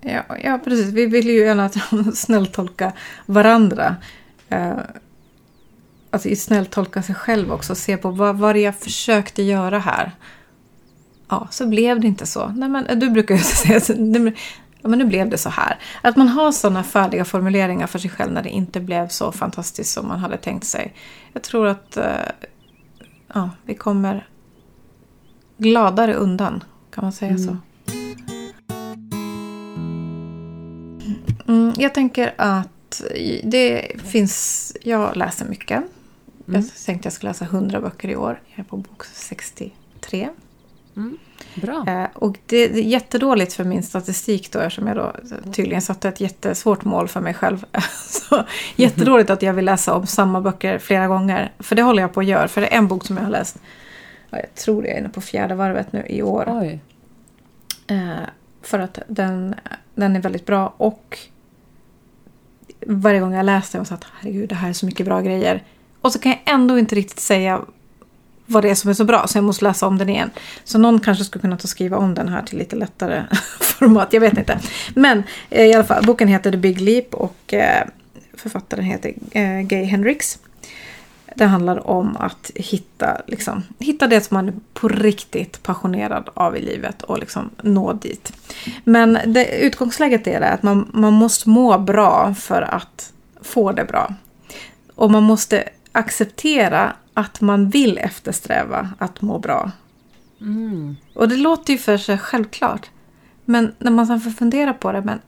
Ja, 0.00 0.22
ja, 0.42 0.58
precis. 0.64 0.92
Vi 0.92 1.06
vill 1.06 1.26
ju 1.26 1.38
gärna 1.44 1.68
snälltolka 2.14 2.92
varandra. 3.26 3.96
Alltså 6.14 6.34
snälltolka 6.36 7.02
sig 7.02 7.14
själv 7.14 7.52
också. 7.52 7.74
Se 7.74 7.96
på 7.96 8.10
vad 8.10 8.36
var 8.38 8.54
det 8.54 8.60
jag 8.60 8.74
försökte 8.76 9.42
göra 9.42 9.78
här. 9.78 10.12
Ja, 11.28 11.48
så 11.50 11.66
blev 11.66 12.00
det 12.00 12.06
inte 12.06 12.26
så. 12.26 12.48
Nej, 12.48 12.68
men 12.68 12.98
du 13.00 13.10
brukar 13.10 13.34
ju 13.34 13.40
säga 13.42 13.76
att 13.76 13.88
"Nej, 13.88 14.20
men- 14.20 14.34
ja, 14.82 14.88
men 14.88 14.98
nu 14.98 15.04
blev 15.04 15.28
det 15.30 15.38
så 15.38 15.48
här. 15.48 15.78
Att 16.02 16.16
man 16.16 16.28
har 16.28 16.52
sådana 16.52 16.82
färdiga 16.82 17.24
formuleringar 17.24 17.86
för 17.86 17.98
sig 17.98 18.10
själv 18.10 18.32
när 18.32 18.42
det 18.42 18.48
inte 18.50 18.80
blev 18.80 19.08
så 19.08 19.32
fantastiskt 19.32 19.92
som 19.92 20.08
man 20.08 20.18
hade 20.18 20.36
tänkt 20.36 20.66
sig. 20.66 20.94
Jag 21.32 21.42
tror 21.42 21.66
att 21.66 21.96
eh, 21.96 22.04
ja, 23.34 23.50
vi 23.64 23.74
kommer 23.74 24.26
gladare 25.58 26.14
undan. 26.14 26.64
Kan 26.90 27.04
man 27.04 27.12
säga 27.12 27.30
Mm. 27.30 27.42
så? 27.44 27.56
Mm, 31.48 31.72
jag 31.76 31.94
tänker 31.94 32.34
att 32.36 32.68
det 33.44 33.92
finns... 34.04 34.72
Jag 34.82 35.16
läser 35.16 35.46
mycket. 35.46 35.82
Mm. 36.48 36.60
Jag 36.60 36.84
tänkte 36.86 37.06
jag 37.06 37.12
skulle 37.12 37.30
läsa 37.30 37.44
100 37.44 37.80
böcker 37.80 38.08
i 38.08 38.16
år. 38.16 38.40
Jag 38.50 38.58
är 38.58 38.62
på 38.62 38.76
bok 38.76 39.04
63. 39.04 40.28
Mm. 40.96 41.18
Bra. 41.54 41.84
Eh, 41.86 42.08
och 42.14 42.38
det 42.46 42.68
det 42.68 42.78
är 42.78 42.82
jättedåligt 42.82 43.52
för 43.52 43.64
min 43.64 43.82
statistik 43.82 44.52
då 44.52 44.58
eftersom 44.58 44.86
jag 44.86 44.96
då 44.96 45.12
tydligen 45.52 45.82
satte 45.82 46.08
ett 46.08 46.20
jättesvårt 46.20 46.84
mål 46.84 47.08
för 47.08 47.20
mig 47.20 47.34
själv. 47.34 47.64
Så 48.06 48.44
jättedåligt 48.76 49.30
att 49.30 49.42
jag 49.42 49.52
vill 49.52 49.64
läsa 49.64 49.94
om 49.94 50.06
samma 50.06 50.40
böcker 50.40 50.78
flera 50.78 51.06
gånger. 51.06 51.52
För 51.58 51.76
det 51.76 51.82
håller 51.82 52.02
jag 52.02 52.12
på 52.12 52.20
att 52.20 52.26
göra. 52.26 52.48
För 52.48 52.60
det 52.60 52.66
är 52.74 52.78
en 52.78 52.88
bok 52.88 53.06
som 53.06 53.16
jag 53.16 53.24
har 53.24 53.30
läst. 53.30 53.58
Ja, 54.30 54.38
jag 54.38 54.54
tror 54.54 54.86
jag 54.86 54.94
är 54.94 55.00
inne 55.00 55.08
på 55.08 55.20
fjärde 55.20 55.54
varvet 55.54 55.92
nu 55.92 56.04
i 56.08 56.22
år. 56.22 56.78
Eh, 57.86 58.12
för 58.62 58.78
att 58.78 58.98
den, 59.08 59.54
den 59.94 60.16
är 60.16 60.20
väldigt 60.20 60.46
bra 60.46 60.74
och 60.76 61.18
varje 62.86 63.20
gång 63.20 63.34
jag 63.34 63.46
läste 63.46 63.78
den 63.78 63.84
så 63.84 63.94
att 63.94 64.04
herregud 64.12 64.48
det 64.48 64.54
här 64.54 64.68
är 64.68 64.72
så 64.72 64.86
mycket 64.86 65.06
bra 65.06 65.20
grejer. 65.20 65.62
Och 66.04 66.12
så 66.12 66.18
kan 66.18 66.32
jag 66.32 66.54
ändå 66.54 66.78
inte 66.78 66.94
riktigt 66.94 67.20
säga 67.20 67.60
vad 68.46 68.64
det 68.64 68.70
är 68.70 68.74
som 68.74 68.90
är 68.90 68.94
så 68.94 69.04
bra 69.04 69.26
så 69.26 69.38
jag 69.38 69.44
måste 69.44 69.64
läsa 69.64 69.86
om 69.86 69.98
den 69.98 70.08
igen. 70.08 70.30
Så 70.64 70.78
någon 70.78 71.00
kanske 71.00 71.24
skulle 71.24 71.42
kunna 71.42 71.56
ta 71.56 71.62
och 71.62 71.68
skriva 71.68 71.96
om 71.96 72.14
den 72.14 72.28
här 72.28 72.42
till 72.42 72.58
lite 72.58 72.76
lättare 72.76 73.24
format, 73.60 74.12
jag 74.12 74.20
vet 74.20 74.38
inte. 74.38 74.60
Men 74.94 75.22
eh, 75.50 75.64
i 75.66 75.74
alla 75.74 75.84
fall, 75.84 76.04
boken 76.06 76.28
heter 76.28 76.50
The 76.50 76.56
Big 76.56 76.80
Leap 76.80 77.14
och 77.14 77.54
eh, 77.54 77.86
författaren 78.34 78.84
heter 78.84 79.14
eh, 79.30 79.60
Gay 79.60 79.84
Hendricks. 79.84 80.38
Det 81.34 81.44
handlar 81.44 81.88
om 81.88 82.16
att 82.16 82.50
hitta, 82.54 83.20
liksom, 83.26 83.62
hitta 83.78 84.06
det 84.06 84.20
som 84.20 84.34
man 84.34 84.48
är 84.48 84.54
på 84.74 84.88
riktigt 84.88 85.62
passionerad 85.62 86.28
av 86.34 86.56
i 86.56 86.60
livet 86.60 87.02
och 87.02 87.18
liksom 87.18 87.50
nå 87.62 87.92
dit. 87.92 88.32
Men 88.84 89.18
det, 89.26 89.58
utgångsläget 89.58 90.26
är 90.26 90.40
det 90.40 90.48
att 90.48 90.62
man, 90.62 90.90
man 90.92 91.12
måste 91.12 91.48
må 91.48 91.78
bra 91.78 92.34
för 92.34 92.62
att 92.62 93.12
få 93.42 93.72
det 93.72 93.84
bra. 93.84 94.14
Och 94.94 95.10
man 95.10 95.22
måste 95.22 95.68
acceptera 95.94 96.92
att 97.14 97.40
man 97.40 97.70
vill 97.70 97.98
eftersträva 97.98 98.88
att 98.98 99.20
må 99.20 99.38
bra. 99.38 99.70
Mm. 100.40 100.96
Och 101.14 101.28
det 101.28 101.36
låter 101.36 101.72
ju 101.72 101.78
för 101.78 101.96
sig 101.96 102.18
självklart. 102.18 102.90
Men 103.44 103.74
när 103.78 103.90
man 103.90 104.06
sen 104.06 104.20
får 104.20 104.30
fundera 104.30 104.74
på 104.74 104.92
det, 104.92 105.02
men... 105.02 105.20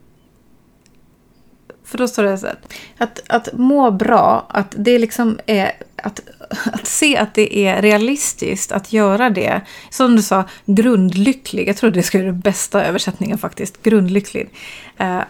För 1.83 1.97
då 1.97 2.07
står 2.07 2.23
det 2.23 2.37
så 2.37 2.47
här, 2.47 2.57
att, 2.97 3.21
att 3.27 3.53
må 3.53 3.91
bra, 3.91 4.45
att 4.49 4.75
det 4.77 4.99
liksom 4.99 5.39
är... 5.45 5.71
Att, 5.95 6.21
att 6.65 6.87
se 6.87 7.17
att 7.17 7.33
det 7.33 7.57
är 7.57 7.81
realistiskt 7.81 8.71
att 8.71 8.93
göra 8.93 9.29
det. 9.29 9.61
Som 9.89 10.15
du 10.15 10.21
sa, 10.21 10.43
grundlycklig. 10.65 11.67
Jag 11.67 11.77
tror 11.77 11.91
det 11.91 12.03
skulle 12.03 12.23
vara 12.23 12.31
den 12.31 12.41
bästa 12.41 12.85
översättningen 12.85 13.37
faktiskt. 13.37 13.83
Grundlycklig. 13.83 14.49
Eh, 14.97 15.21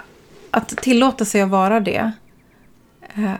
att 0.52 0.69
tillåta 0.69 1.26
sig 1.26 1.41
att 1.41 1.50
vara 1.50 1.80
det. 1.80 2.12
Eh, 3.15 3.34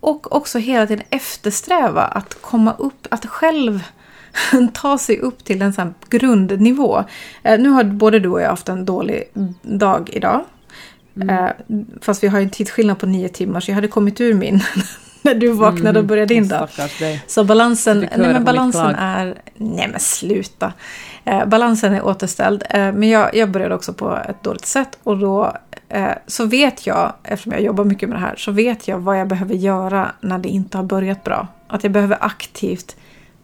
Och 0.00 0.36
också 0.36 0.58
hela 0.58 0.86
tiden 0.86 1.04
eftersträva 1.10 2.02
att 2.02 2.42
komma 2.42 2.74
upp, 2.78 3.06
att 3.10 3.26
själv 3.26 3.84
ta 4.72 4.98
sig 4.98 5.18
upp 5.18 5.44
till 5.44 5.62
en 5.62 5.72
sån 5.72 5.94
grundnivå. 6.08 7.04
Eh, 7.42 7.60
nu 7.60 7.68
har 7.68 7.84
både 7.84 8.18
du 8.18 8.28
och 8.28 8.40
jag 8.40 8.48
haft 8.48 8.68
en 8.68 8.84
dålig 8.84 9.24
dag 9.62 10.10
idag. 10.12 10.44
Mm. 11.16 11.28
Eh, 11.28 11.50
fast 12.00 12.22
vi 12.22 12.28
har 12.28 12.40
en 12.40 12.50
tidsskillnad 12.50 12.98
på 12.98 13.06
nio 13.06 13.28
timmar 13.28 13.60
så 13.60 13.70
jag 13.70 13.74
hade 13.74 13.88
kommit 13.88 14.20
ur 14.20 14.34
min 14.34 14.60
när 15.22 15.34
du 15.34 15.48
vaknade 15.48 15.88
mm. 15.90 16.00
och 16.00 16.04
började 16.04 16.34
din 16.34 16.48
dag. 16.48 16.68
Så 17.26 17.44
balansen, 17.44 18.00
nej 18.00 18.32
men 18.32 18.44
balansen 18.44 18.94
är... 18.94 19.42
Nej 19.56 19.88
men 19.90 20.00
sluta. 20.00 20.72
Eh, 21.24 21.46
balansen 21.46 21.94
är 21.94 22.06
återställd. 22.06 22.64
Men 22.72 23.08
jag, 23.08 23.34
jag 23.34 23.50
började 23.50 23.74
också 23.74 23.92
på 23.92 24.18
ett 24.28 24.42
dåligt 24.42 24.66
sätt 24.66 24.98
och 25.02 25.18
då 25.18 25.56
Eh, 25.90 26.12
så 26.26 26.44
vet 26.44 26.86
jag, 26.86 27.12
eftersom 27.24 27.52
jag 27.52 27.62
jobbar 27.62 27.84
mycket 27.84 28.08
med 28.08 28.18
det 28.18 28.22
här, 28.22 28.36
så 28.36 28.52
vet 28.52 28.88
jag 28.88 28.98
vad 28.98 29.20
jag 29.20 29.28
behöver 29.28 29.54
göra 29.54 30.12
när 30.20 30.38
det 30.38 30.48
inte 30.48 30.76
har 30.76 30.84
börjat 30.84 31.24
bra. 31.24 31.46
Att 31.68 31.82
jag 31.82 31.92
behöver 31.92 32.18
aktivt 32.20 32.96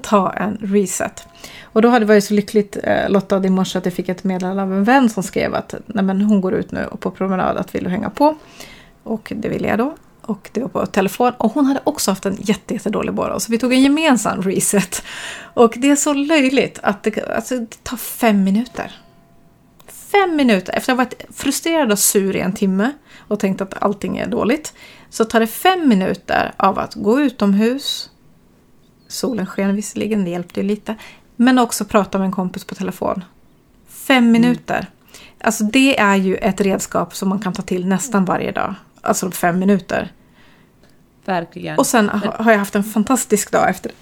ta 0.02 0.32
en 0.32 0.58
reset. 0.62 1.28
Och 1.62 1.82
då 1.82 1.88
hade 1.88 2.04
det 2.04 2.08
varit 2.08 2.24
så 2.24 2.34
lyckligt 2.34 2.76
eh, 2.82 3.08
Lotta 3.08 3.44
i 3.44 3.50
morse 3.50 3.78
att 3.78 3.84
jag 3.84 3.94
fick 3.94 4.08
ett 4.08 4.24
meddelande 4.24 4.62
av 4.62 4.72
en 4.72 4.84
vän 4.84 5.08
som 5.08 5.22
skrev 5.22 5.54
att 5.54 5.74
Nej, 5.86 6.04
men 6.04 6.20
hon 6.20 6.40
går 6.40 6.54
ut 6.54 6.72
nu 6.72 6.84
och 6.84 7.00
på 7.00 7.10
promenad, 7.10 7.56
att 7.56 7.74
vill 7.74 7.84
du 7.84 7.90
hänga 7.90 8.10
på? 8.10 8.34
Och 9.02 9.32
det 9.36 9.48
ville 9.48 9.68
jag 9.68 9.78
då. 9.78 9.94
Och 10.22 10.50
det 10.52 10.60
var 10.60 10.68
på 10.68 10.86
telefon. 10.86 11.32
Och 11.38 11.52
hon 11.52 11.66
hade 11.66 11.80
också 11.84 12.10
haft 12.10 12.26
en 12.26 12.36
jättedålig 12.40 13.14
morgon. 13.14 13.40
Så 13.40 13.52
vi 13.52 13.58
tog 13.58 13.72
en 13.72 13.82
gemensam 13.82 14.42
reset. 14.42 15.02
Och 15.54 15.74
det 15.76 15.90
är 15.90 15.96
så 15.96 16.12
löjligt 16.12 16.78
att 16.82 17.02
det, 17.02 17.30
alltså, 17.36 17.58
det 17.58 17.84
tar 17.84 17.96
fem 17.96 18.44
minuter. 18.44 18.92
Fem 20.12 20.36
minuter! 20.36 20.72
Efter 20.76 20.92
att 20.92 20.98
ha 20.98 21.04
varit 21.04 21.36
frustrerad 21.36 21.92
och 21.92 21.98
sur 21.98 22.36
i 22.36 22.40
en 22.40 22.52
timme 22.52 22.92
och 23.18 23.40
tänkt 23.40 23.60
att 23.60 23.82
allting 23.82 24.18
är 24.18 24.26
dåligt. 24.26 24.74
Så 25.10 25.24
tar 25.24 25.40
det 25.40 25.46
fem 25.46 25.88
minuter 25.88 26.54
av 26.56 26.78
att 26.78 26.94
gå 26.94 27.20
utomhus. 27.20 28.10
Solen 29.08 29.46
sken 29.46 29.76
visserligen, 29.76 30.24
det 30.24 30.30
hjälpte 30.30 30.60
ju 30.60 30.66
lite. 30.66 30.96
Men 31.36 31.58
också 31.58 31.84
prata 31.84 32.18
med 32.18 32.26
en 32.26 32.32
kompis 32.32 32.64
på 32.64 32.74
telefon. 32.74 33.24
Fem 33.88 34.16
mm. 34.16 34.32
minuter. 34.32 34.78
Mm. 34.78 34.90
Alltså 35.40 35.64
det 35.64 35.98
är 35.98 36.16
ju 36.16 36.36
ett 36.36 36.60
redskap 36.60 37.14
som 37.14 37.28
man 37.28 37.38
kan 37.38 37.52
ta 37.52 37.62
till 37.62 37.86
nästan 37.86 38.24
varje 38.24 38.52
dag. 38.52 38.74
Alltså 39.00 39.30
fem 39.30 39.58
minuter. 39.58 40.12
Verkligen. 41.24 41.78
Och 41.78 41.86
sen 41.86 42.08
har 42.08 42.52
jag 42.52 42.58
haft 42.58 42.74
en 42.74 42.84
fantastisk 42.84 43.52
dag 43.52 43.70
efter 43.70 43.88
det. 43.88 43.94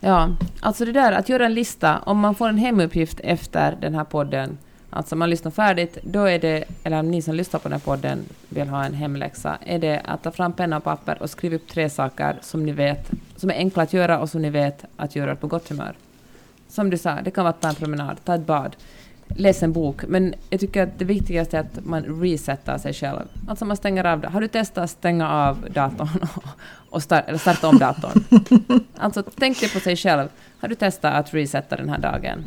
Ja, 0.00 0.28
alltså 0.60 0.84
det 0.84 0.92
där 0.92 1.12
att 1.12 1.28
göra 1.28 1.46
en 1.46 1.54
lista, 1.54 1.98
om 1.98 2.18
man 2.18 2.34
får 2.34 2.48
en 2.48 2.58
hemuppgift 2.58 3.20
efter 3.20 3.78
den 3.80 3.94
här 3.94 4.04
podden, 4.04 4.58
alltså 4.90 5.16
man 5.16 5.30
lyssnar 5.30 5.50
färdigt, 5.50 5.98
då 6.02 6.24
är 6.24 6.38
det, 6.38 6.64
eller 6.84 6.98
om 6.98 7.10
ni 7.10 7.22
som 7.22 7.34
lyssnar 7.34 7.60
på 7.60 7.68
den 7.68 7.78
här 7.78 7.84
podden 7.84 8.24
vill 8.48 8.68
ha 8.68 8.84
en 8.84 8.94
hemläxa, 8.94 9.58
är 9.66 9.78
det 9.78 10.00
att 10.04 10.22
ta 10.22 10.30
fram 10.30 10.52
penna 10.52 10.76
och 10.76 10.84
papper 10.84 11.22
och 11.22 11.30
skriva 11.30 11.56
upp 11.56 11.68
tre 11.68 11.90
saker 11.90 12.38
som 12.42 12.66
ni 12.66 12.72
vet, 12.72 13.10
som 13.36 13.50
är 13.50 13.54
enkla 13.54 13.82
att 13.82 13.92
göra 13.92 14.18
och 14.18 14.30
som 14.30 14.42
ni 14.42 14.50
vet 14.50 14.84
att 14.96 15.16
göra 15.16 15.36
på 15.36 15.46
gott 15.46 15.68
humör. 15.68 15.94
Som 16.68 16.90
du 16.90 16.98
sa, 16.98 17.18
det 17.24 17.30
kan 17.30 17.44
vara 17.44 17.54
att 17.54 17.60
ta 17.60 17.68
en 17.68 17.74
promenad, 17.74 18.24
ta 18.24 18.34
ett 18.34 18.46
bad, 18.46 18.76
läs 19.28 19.62
en 19.62 19.72
bok, 19.72 20.04
men 20.08 20.34
jag 20.50 20.60
tycker 20.60 20.82
att 20.82 20.98
det 20.98 21.04
viktigaste 21.04 21.56
är 21.56 21.60
att 21.60 21.84
man 21.84 22.20
resetar 22.20 22.78
sig 22.78 22.94
själv. 22.94 23.28
Alltså 23.48 23.64
man 23.64 23.76
stänger 23.76 24.04
av 24.04 24.24
Har 24.24 24.40
du 24.40 24.48
testat 24.48 24.84
att 24.84 24.90
stänga 24.90 25.30
av 25.30 25.66
datorn 25.70 26.08
och 26.90 27.02
start, 27.02 27.24
eller 27.26 27.38
starta 27.38 27.68
om 27.68 27.78
datorn? 27.78 28.24
alltså 28.96 29.22
tänk 29.22 29.60
dig 29.60 29.70
på 29.70 29.80
sig 29.80 29.96
själv. 29.96 30.28
Har 30.60 30.68
du 30.68 30.74
testat 30.74 31.14
att 31.14 31.34
resetta 31.34 31.76
den 31.76 31.88
här 31.88 31.98
dagen? 31.98 32.44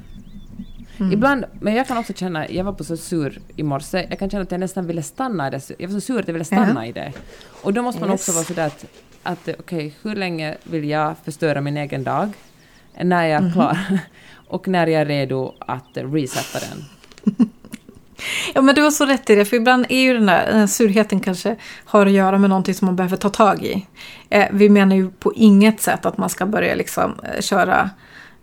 Mm. 1.01 1.13
Ibland, 1.13 1.45
men 1.59 1.75
jag 1.75 1.87
kan 1.87 1.97
också 1.97 2.13
känna, 2.13 2.49
jag 2.49 2.63
var 2.63 2.73
på 2.73 2.83
så 2.83 2.97
sur 2.97 3.39
i 3.55 3.63
morse, 3.63 4.07
jag 4.09 4.19
kan 4.19 4.29
känna 4.29 4.43
att 4.43 4.51
jag 4.51 4.59
nästan 4.59 4.87
ville 4.87 5.03
stanna 5.03 5.47
i 5.47 5.51
det. 5.51 5.61
Jag 5.77 5.87
var 5.87 5.93
så 5.93 6.01
sur 6.01 6.19
att 6.19 6.27
jag 6.27 6.33
ville 6.33 6.45
stanna 6.45 6.85
ja. 6.85 6.89
i 6.89 6.91
det. 6.91 7.13
Och 7.61 7.73
då 7.73 7.81
måste 7.81 8.01
man 8.01 8.09
yes. 8.09 8.21
också 8.21 8.31
vara 8.31 8.43
sådär 8.43 8.67
att, 8.67 8.85
att 9.23 9.39
okej, 9.41 9.55
okay, 9.59 9.91
hur 10.01 10.15
länge 10.15 10.57
vill 10.63 10.89
jag 10.89 11.15
förstöra 11.25 11.61
min 11.61 11.77
egen 11.77 12.03
dag? 12.03 12.29
När 13.01 13.25
jag 13.25 13.35
är 13.35 13.39
mm. 13.39 13.53
klar? 13.53 13.77
och 14.47 14.67
när 14.67 14.87
jag 14.87 15.01
är 15.01 15.05
redo 15.05 15.53
att 15.59 15.89
resetta 15.93 16.59
den. 16.59 16.85
Ja 18.53 18.61
men 18.61 18.75
du 18.75 18.81
har 18.81 18.91
så 18.91 19.05
rätt 19.05 19.29
i 19.29 19.35
det, 19.35 19.45
för 19.45 19.57
ibland 19.57 19.85
är 19.89 20.01
ju 20.01 20.13
den 20.13 20.25
där, 20.25 20.67
surheten 20.67 21.19
kanske 21.19 21.55
har 21.85 22.05
att 22.05 22.11
göra 22.11 22.37
med 22.37 22.49
någonting 22.49 22.73
som 22.73 22.85
man 22.85 22.95
behöver 22.95 23.17
ta 23.17 23.29
tag 23.29 23.63
i. 23.63 23.87
Eh, 24.29 24.47
vi 24.51 24.69
menar 24.69 24.95
ju 24.95 25.09
på 25.09 25.33
inget 25.33 25.81
sätt 25.81 26.05
att 26.05 26.17
man 26.17 26.29
ska 26.29 26.45
börja 26.45 26.75
liksom 26.75 27.15
eh, 27.23 27.41
köra 27.41 27.89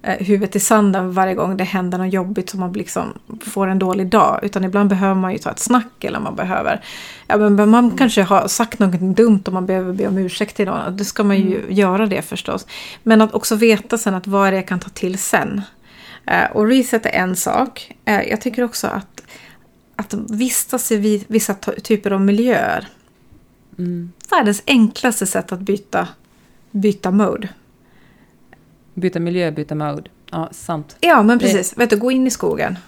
huvudet 0.03 0.57
i 0.57 0.61
sanden 0.61 1.13
varje 1.13 1.35
gång 1.35 1.57
det 1.57 1.65
händer 1.65 1.99
något 1.99 2.13
jobbigt 2.13 2.51
som 2.51 2.61
man 2.61 2.73
liksom 2.73 3.13
får 3.41 3.67
en 3.67 3.79
dålig 3.79 4.07
dag. 4.07 4.41
Utan 4.43 4.65
ibland 4.65 4.89
behöver 4.89 5.15
man 5.15 5.33
ju 5.33 5.39
ta 5.39 5.51
ett 5.51 5.59
snack 5.59 6.05
eller 6.05 6.21
man 6.21 6.37
behöver... 6.37 6.85
Ja, 7.27 7.37
men 7.37 7.71
man 7.71 7.91
kanske 7.91 8.23
har 8.23 8.49
sagt 8.49 8.79
något 8.79 9.01
dumt 9.01 9.43
och 9.47 9.53
man 9.53 9.67
behöver 9.67 9.93
be 9.93 10.09
om 10.09 10.19
ursäkt 10.19 10.57
till 10.57 10.67
någon. 10.67 10.97
Då 10.97 11.05
ska 11.05 11.25
man 11.25 11.37
ju 11.37 11.59
mm. 11.59 11.73
göra 11.73 12.07
det 12.07 12.23
förstås. 12.23 12.67
Men 13.03 13.21
att 13.21 13.35
också 13.35 13.57
veta 13.57 13.99
sen 13.99 14.15
att 14.15 14.27
vad 14.27 14.47
är 14.47 14.51
det 14.51 14.57
jag 14.57 14.69
kan 14.69 14.81
ta 14.81 14.89
till 14.89 15.19
sen. 15.19 15.63
Eh, 16.27 16.51
och 16.53 16.67
reset 16.67 17.07
är 17.07 17.11
en 17.11 17.37
sak. 17.37 17.97
Eh, 18.05 18.23
jag 18.23 18.41
tycker 18.41 18.63
också 18.65 18.87
att, 18.87 19.23
att 19.97 20.15
vistas 20.15 20.93
i 20.93 21.25
vissa 21.29 21.55
typer 21.55 22.11
av 22.11 22.21
miljöer. 22.21 22.89
Mm. 23.79 24.13
Världens 24.31 24.63
enklaste 24.67 25.27
sätt 25.27 25.53
att 25.53 25.61
byta, 25.61 26.09
byta 26.71 27.11
mode. 27.11 27.49
Byta 28.99 29.21
miljö, 29.21 29.51
byta 29.51 29.75
mode. 29.75 30.11
Ja, 30.31 30.49
sant. 30.53 30.97
Ja, 31.01 31.23
men 31.23 31.39
precis. 31.39 31.71
Det... 31.71 31.81
Vet 31.81 31.91
du, 31.91 31.97
gå 31.97 32.13
in 32.13 32.27
i 32.27 32.31
skogen. 32.31 32.79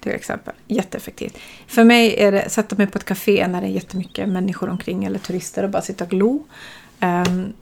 Till 0.00 0.12
exempel. 0.12 0.54
Jätteeffektivt. 0.66 1.38
För 1.66 1.84
mig 1.84 2.14
är 2.18 2.32
det 2.32 2.50
sätta 2.50 2.76
mig 2.76 2.86
på 2.86 2.98
ett 2.98 3.04
café 3.04 3.48
när 3.48 3.60
det 3.60 3.66
är 3.66 3.70
jättemycket 3.70 4.28
människor 4.28 4.68
omkring 4.68 5.04
eller 5.04 5.18
turister 5.18 5.64
och 5.64 5.70
bara 5.70 5.82
sitta 5.82 6.04
och 6.04 6.10
glo. 6.10 6.44
Um, 7.00 7.52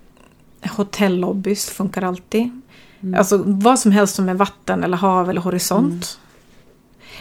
hotellobbys 0.70 1.70
funkar 1.70 2.02
alltid. 2.02 2.60
Mm. 3.02 3.18
Alltså 3.18 3.42
vad 3.46 3.78
som 3.78 3.92
helst 3.92 4.14
som 4.14 4.28
är 4.28 4.34
vatten 4.34 4.84
eller 4.84 4.96
hav 4.96 5.30
eller 5.30 5.40
horisont. 5.40 6.18
Mm. 6.18 6.22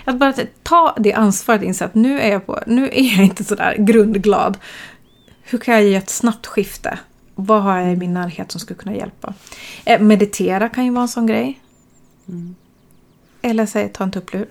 Att 0.06 0.20
bara 0.20 0.34
ta 0.64 0.96
det 1.00 1.14
ansvaret 1.14 1.62
och 1.62 1.68
inse 1.68 1.86
att 1.86 1.96
nu 1.96 2.22
är 2.22 2.32
jag, 2.32 2.46
på, 2.46 2.60
nu 2.68 2.90
är 2.94 3.18
jag 3.18 3.26
inte 3.26 3.44
sådär 3.44 3.76
grundglad. 3.80 4.58
Hur 5.42 5.58
kan 5.58 5.74
jag 5.74 5.84
ge 5.84 5.96
ett 5.96 6.10
snabbt 6.10 6.48
skifte? 6.48 7.00
Vad 7.36 7.62
har 7.64 7.80
jag 7.80 7.94
i 7.94 7.96
min 7.96 8.14
närhet 8.14 8.52
som 8.52 8.60
skulle 8.60 8.80
kunna 8.80 8.96
hjälpa? 8.96 9.34
Eh, 9.86 10.02
meditera 10.02 10.70
kan 10.70 10.86
ju 10.86 10.92
vara 10.92 11.02
en 11.02 11.08
sån 11.08 11.28
grej. 11.28 11.60
Mm. 12.28 12.56
Eller 13.42 13.66
säg 13.66 13.90
ta 13.90 14.04
en 14.04 14.12
tupplur. 14.12 14.48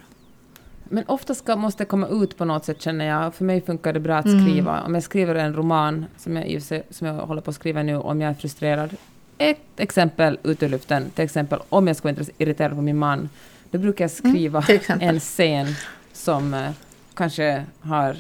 Men 0.85 1.05
ofta 1.07 1.35
ska, 1.35 1.57
måste 1.57 1.83
det 1.83 1.89
komma 1.89 2.09
ut 2.09 2.37
på 2.37 2.45
något 2.45 2.65
sätt 2.65 2.83
känner 2.83 3.05
jag. 3.05 3.35
För 3.35 3.45
mig 3.45 3.61
funkar 3.61 3.93
det 3.93 4.01
bra 4.01 4.17
att 4.17 4.27
mm. 4.27 4.45
skriva. 4.45 4.73
Mm. 4.73 4.87
Om 4.87 4.95
jag 4.95 5.03
skriver 5.03 5.35
en 5.35 5.55
roman, 5.55 6.07
som 6.17 6.37
jag, 6.37 6.63
som 6.91 7.07
jag 7.07 7.15
håller 7.15 7.43
på 7.43 7.51
att 7.51 7.57
skriva 7.57 7.83
nu, 7.83 7.97
om 7.97 8.21
jag 8.21 8.31
är 8.31 8.35
frustrerad, 8.35 8.97
ett 9.39 9.59
exempel 9.77 10.39
ut 10.43 10.63
ur 10.63 10.69
luften, 10.69 11.11
till 11.11 11.25
exempel 11.25 11.59
om 11.69 11.87
jag 11.87 11.97
skulle 11.97 12.15
vara 12.15 12.27
irriterad 12.39 12.75
på 12.77 12.83
min 12.83 12.99
man, 12.99 13.29
då 13.71 13.79
brukar 13.79 14.05
jag 14.05 14.25
mm, 14.25 14.33
skriva 14.33 14.65
mm, 14.69 15.01
en 15.01 15.21
scen 15.21 15.67
som 16.13 16.55
uh, 16.55 16.71
kanske 17.15 17.65
har... 17.81 18.17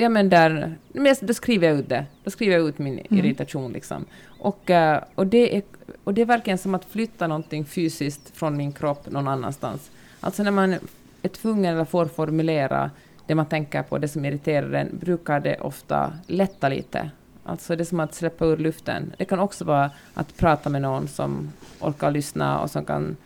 Ja 0.00 0.08
men 0.08 0.28
där... 0.28 0.74
Men 0.92 1.14
då 1.20 1.34
skriver 1.34 1.68
jag 1.68 1.78
ut 1.78 1.88
det. 1.88 2.06
Då 2.24 2.30
skriver 2.30 2.56
jag 2.56 2.68
ut 2.68 2.78
min 2.78 2.98
mm. 2.98 3.24
irritation 3.24 3.72
liksom. 3.72 4.04
Och, 4.38 4.70
uh, 4.70 4.96
och, 5.14 5.26
det 5.26 5.56
är, 5.56 5.62
och 6.04 6.14
det 6.14 6.20
är 6.22 6.26
verkligen 6.26 6.58
som 6.58 6.74
att 6.74 6.84
flytta 6.84 7.26
någonting 7.26 7.64
fysiskt 7.64 8.36
från 8.36 8.56
min 8.56 8.72
kropp 8.72 9.10
någon 9.10 9.28
annanstans. 9.28 9.90
Alltså 10.20 10.42
när 10.42 10.50
man 10.50 10.74
är 11.22 11.28
tvungen 11.28 11.74
eller 11.74 11.84
får 11.84 12.06
formulera 12.06 12.90
det 13.26 13.34
man 13.34 13.46
tänker 13.46 13.82
på, 13.82 13.98
det 13.98 14.08
som 14.08 14.24
irriterar 14.24 14.72
en, 14.72 14.98
brukar 15.00 15.40
det 15.40 15.60
ofta 15.60 16.12
lätta 16.26 16.68
lite. 16.68 17.10
Alltså 17.44 17.76
det 17.76 17.82
är 17.82 17.84
som 17.84 18.00
att 18.00 18.14
släppa 18.14 18.46
ur 18.46 18.56
luften. 18.56 19.12
Det 19.16 19.24
kan 19.24 19.38
också 19.38 19.64
vara 19.64 19.90
att 20.14 20.36
prata 20.36 20.70
med 20.70 20.82
någon 20.82 21.08
som 21.08 21.52
orkar 21.80 22.10
lyssna 22.10 22.60
och 22.60 22.70
som, 22.70 22.84
kan, 22.84 23.16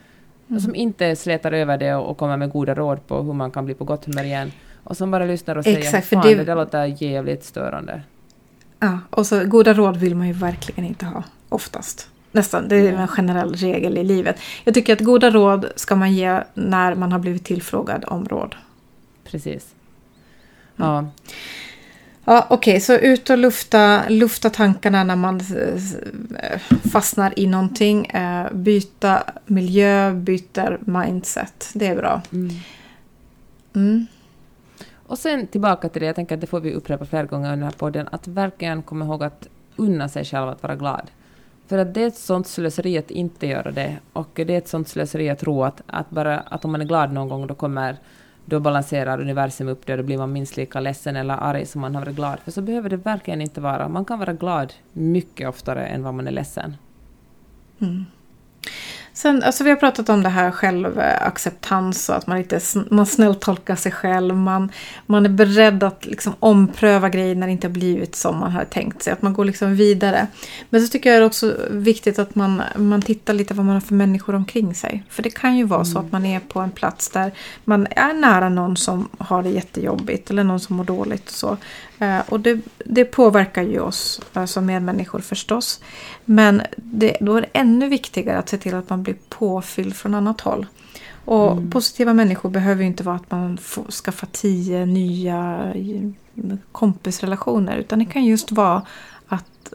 mm. 0.48 0.60
som 0.60 0.74
inte 0.74 1.16
slätar 1.16 1.52
över 1.52 1.78
det 1.78 1.94
och, 1.94 2.10
och 2.10 2.16
kommer 2.16 2.36
med 2.36 2.50
goda 2.50 2.74
råd 2.74 3.06
på 3.06 3.22
hur 3.22 3.32
man 3.32 3.50
kan 3.50 3.64
bli 3.64 3.74
på 3.74 3.84
gott 3.84 4.04
humör 4.04 4.24
igen. 4.24 4.52
Och 4.84 4.96
som 4.96 5.10
bara 5.10 5.24
lyssnar 5.24 5.56
och 5.56 5.64
säger 5.64 5.78
Exakt, 5.78 6.06
för 6.06 6.22
det, 6.22 6.34
det 6.34 6.44
där 6.44 6.54
låter 6.54 7.02
jävligt 7.02 7.44
störande. 7.44 8.02
Ja, 8.78 8.98
och 9.10 9.26
så 9.26 9.44
goda 9.44 9.74
råd 9.74 9.96
vill 9.96 10.14
man 10.14 10.26
ju 10.26 10.32
verkligen 10.32 10.84
inte 10.84 11.06
ha, 11.06 11.24
oftast. 11.48 12.08
Nästan, 12.32 12.68
det 12.68 12.76
är 12.76 12.92
en 12.92 13.08
generell 13.08 13.54
regel 13.54 13.98
i 13.98 14.04
livet. 14.04 14.40
Jag 14.64 14.74
tycker 14.74 14.92
att 14.92 15.00
goda 15.00 15.30
råd 15.30 15.66
ska 15.76 15.96
man 15.96 16.12
ge 16.14 16.40
när 16.54 16.94
man 16.94 17.12
har 17.12 17.18
blivit 17.18 17.44
tillfrågad 17.44 18.04
om 18.06 18.28
råd. 18.28 18.54
Precis. 19.24 19.66
Mm. 20.76 20.88
Ja. 20.88 21.10
Ja, 22.24 22.46
Okej, 22.50 22.72
okay, 22.72 22.80
så 22.80 22.94
ut 22.94 23.30
och 23.30 23.38
lufta, 23.38 24.08
lufta 24.08 24.50
tankarna 24.50 25.04
när 25.04 25.16
man 25.16 25.40
eh, 25.40 26.60
fastnar 26.92 27.38
i 27.38 27.46
någonting. 27.46 28.06
Eh, 28.06 28.52
byta 28.52 29.22
miljö, 29.46 30.12
byta 30.12 30.78
mindset. 30.80 31.70
Det 31.74 31.86
är 31.86 31.96
bra. 31.96 32.22
Mm. 32.32 32.50
Mm. 33.74 34.06
Och 35.12 35.18
sen 35.18 35.46
tillbaka 35.46 35.88
till 35.88 36.00
det, 36.00 36.06
jag 36.06 36.16
tänker 36.16 36.34
att 36.34 36.40
det 36.40 36.46
får 36.46 36.60
vi 36.60 36.74
upprepa 36.74 37.04
flera 37.04 37.24
gånger 37.24 37.46
under 37.46 37.56
den 37.56 37.64
här 37.64 37.78
podden, 37.78 38.08
att 38.12 38.28
verkligen 38.28 38.82
komma 38.82 39.04
ihåg 39.04 39.22
att 39.24 39.48
unna 39.76 40.08
sig 40.08 40.24
själv 40.24 40.48
att 40.48 40.62
vara 40.62 40.76
glad. 40.76 41.10
För 41.66 41.78
att 41.78 41.94
det 41.94 42.02
är 42.02 42.06
ett 42.06 42.16
sånt 42.16 42.46
slöseri 42.46 42.98
att 42.98 43.10
inte 43.10 43.46
göra 43.46 43.70
det. 43.70 43.98
Och 44.12 44.30
det 44.34 44.50
är 44.50 44.58
ett 44.58 44.68
sånt 44.68 44.88
slöseri 44.88 45.30
att 45.30 45.38
tro 45.38 45.64
att, 45.64 45.82
att, 45.86 46.10
bara, 46.10 46.40
att 46.40 46.64
om 46.64 46.72
man 46.72 46.80
är 46.80 46.84
glad 46.84 47.12
någon 47.12 47.28
gång 47.28 47.46
då 47.46 47.54
kommer 47.54 47.96
då 48.44 48.60
balanserar 48.60 49.20
universum 49.20 49.68
upp 49.68 49.86
det 49.86 49.92
och 49.92 49.98
då 49.98 50.04
blir 50.04 50.18
man 50.18 50.32
minst 50.32 50.56
lika 50.56 50.80
ledsen 50.80 51.16
eller 51.16 51.34
arg 51.34 51.66
som 51.66 51.80
man 51.80 51.94
har 51.94 52.02
varit 52.02 52.16
glad. 52.16 52.38
För 52.44 52.50
så 52.50 52.62
behöver 52.62 52.90
det 52.90 52.96
verkligen 52.96 53.40
inte 53.40 53.60
vara. 53.60 53.88
Man 53.88 54.04
kan 54.04 54.18
vara 54.18 54.32
glad 54.32 54.72
mycket 54.92 55.48
oftare 55.48 55.86
än 55.86 56.02
vad 56.02 56.14
man 56.14 56.26
är 56.26 56.32
ledsen. 56.32 56.76
Mm. 57.80 58.04
Sen, 59.14 59.42
alltså 59.42 59.64
vi 59.64 59.70
har 59.70 59.76
pratat 59.76 60.08
om 60.08 60.22
det 60.22 60.28
här 60.28 60.50
självacceptans 60.50 62.08
och 62.08 62.16
att 62.16 62.26
man 62.26 62.38
inte 62.38 62.60
man 62.90 63.06
snälltolkar 63.06 63.76
sig 63.76 63.92
själv. 63.92 64.36
Man, 64.36 64.72
man 65.06 65.26
är 65.26 65.30
beredd 65.30 65.82
att 65.82 66.06
liksom 66.06 66.34
ompröva 66.38 67.08
grejer 67.08 67.34
när 67.34 67.46
det 67.46 67.52
inte 67.52 67.66
har 67.66 67.72
blivit 67.72 68.16
som 68.16 68.36
man 68.36 68.50
hade 68.50 68.66
tänkt 68.66 69.02
sig. 69.02 69.12
Att 69.12 69.22
man 69.22 69.32
går 69.32 69.44
liksom 69.44 69.76
vidare. 69.76 70.26
Men 70.70 70.82
så 70.82 70.88
tycker 70.88 71.10
jag 71.10 71.20
det 71.20 71.24
är 71.24 71.26
också 71.26 71.56
viktigt 71.70 72.18
att 72.18 72.34
man, 72.34 72.62
man 72.76 73.02
tittar 73.02 73.34
lite 73.34 73.54
vad 73.54 73.66
man 73.66 73.74
har 73.74 73.80
för 73.80 73.94
människor 73.94 74.34
omkring 74.34 74.74
sig. 74.74 75.04
För 75.08 75.22
det 75.22 75.30
kan 75.30 75.56
ju 75.56 75.64
vara 75.64 75.80
mm. 75.80 75.92
så 75.92 75.98
att 75.98 76.12
man 76.12 76.26
är 76.26 76.40
på 76.40 76.60
en 76.60 76.70
plats 76.70 77.10
där 77.10 77.32
man 77.64 77.86
är 77.90 78.14
nära 78.14 78.48
någon 78.48 78.76
som 78.76 79.08
har 79.18 79.42
det 79.42 79.50
jättejobbigt 79.50 80.30
eller 80.30 80.44
någon 80.44 80.60
som 80.60 80.76
mår 80.76 80.84
dåligt. 80.84 81.24
Och 81.24 81.34
så. 81.34 81.56
Eh, 82.02 82.20
och 82.28 82.40
det, 82.40 82.60
det 82.84 83.04
påverkar 83.04 83.62
ju 83.62 83.80
oss 83.80 84.20
som 84.46 84.66
medmänniskor 84.66 85.20
förstås. 85.20 85.80
Men 86.24 86.62
det, 86.76 87.16
då 87.20 87.36
är 87.36 87.40
det 87.40 87.48
ännu 87.52 87.88
viktigare 87.88 88.38
att 88.38 88.48
se 88.48 88.58
till 88.58 88.74
att 88.74 88.90
man 88.90 89.02
blir 89.02 89.16
påfylld 89.28 89.96
från 89.96 90.14
annat 90.14 90.40
håll. 90.40 90.66
Och 91.24 91.52
mm. 91.52 91.70
positiva 91.70 92.14
människor 92.14 92.50
behöver 92.50 92.82
ju 92.82 92.86
inte 92.86 93.02
vara 93.02 93.16
att 93.16 93.30
man 93.30 93.58
får 93.58 93.90
skaffa 93.90 94.26
tio 94.32 94.86
nya 94.86 95.72
kompisrelationer. 96.72 97.76
Utan 97.76 97.98
det 97.98 98.04
kan 98.04 98.24
just 98.24 98.52
vara 98.52 98.86
att, 99.26 99.72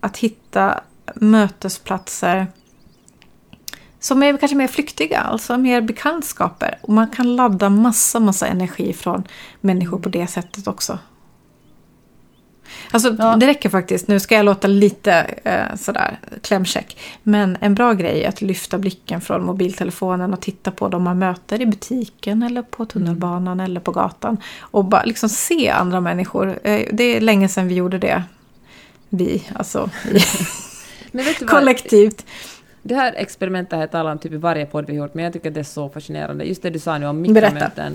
att 0.00 0.16
hitta 0.16 0.80
mötesplatser 1.14 2.46
som 4.00 4.22
är 4.22 4.36
kanske 4.36 4.56
mer 4.56 4.68
flyktiga, 4.68 5.20
alltså 5.20 5.58
mer 5.58 5.80
bekantskaper. 5.80 6.78
Och 6.82 6.92
man 6.92 7.08
kan 7.08 7.36
ladda 7.36 7.68
massa, 7.70 8.20
massa 8.20 8.46
energi 8.46 8.92
från 8.92 9.24
människor 9.60 9.98
på 9.98 10.08
det 10.08 10.26
sättet 10.26 10.68
också. 10.68 10.98
Alltså 12.90 13.16
ja. 13.18 13.36
det 13.36 13.46
räcker 13.46 13.68
faktiskt, 13.68 14.08
nu 14.08 14.20
ska 14.20 14.34
jag 14.34 14.44
låta 14.44 14.68
lite 14.68 15.12
eh, 15.44 15.76
sådär 15.76 16.18
klämkäck. 16.42 16.98
Men 17.22 17.56
en 17.60 17.74
bra 17.74 17.92
grej 17.92 18.24
är 18.24 18.28
att 18.28 18.42
lyfta 18.42 18.78
blicken 18.78 19.20
från 19.20 19.44
mobiltelefonen 19.44 20.32
och 20.32 20.40
titta 20.40 20.70
på 20.70 20.88
dem 20.88 21.02
man 21.02 21.18
möter 21.18 21.60
i 21.60 21.66
butiken 21.66 22.42
eller 22.42 22.62
på 22.62 22.84
tunnelbanan 22.84 23.60
mm. 23.60 23.64
eller 23.64 23.80
på 23.80 23.92
gatan. 23.92 24.36
Och 24.60 24.84
bara 24.84 25.04
liksom 25.04 25.28
se 25.28 25.70
andra 25.70 26.00
människor. 26.00 26.58
Eh, 26.62 26.88
det 26.92 27.04
är 27.04 27.20
länge 27.20 27.48
sedan 27.48 27.68
vi 27.68 27.74
gjorde 27.74 27.98
det. 27.98 28.22
Vi, 29.08 29.42
alltså 29.54 29.90
vi. 30.12 30.24
kollektivt. 31.46 32.26
Det 32.86 32.94
här 32.94 33.14
experimentet 33.16 33.72
har 33.72 33.80
jag 33.80 33.90
talat 33.90 34.12
om 34.12 34.18
typ 34.18 34.32
i 34.32 34.36
varje 34.36 34.66
podd 34.66 34.86
vi 34.86 34.92
gjort, 34.92 35.14
men 35.14 35.24
jag 35.24 35.32
tycker 35.32 35.50
det 35.50 35.60
är 35.60 35.64
så 35.64 35.88
fascinerande. 35.88 36.44
Just 36.44 36.62
det 36.62 36.70
du 36.70 36.78
sa 36.78 36.98
nu 36.98 37.06
om 37.06 37.20
mikromöten. 37.20 37.54
Berätta. 37.54 37.90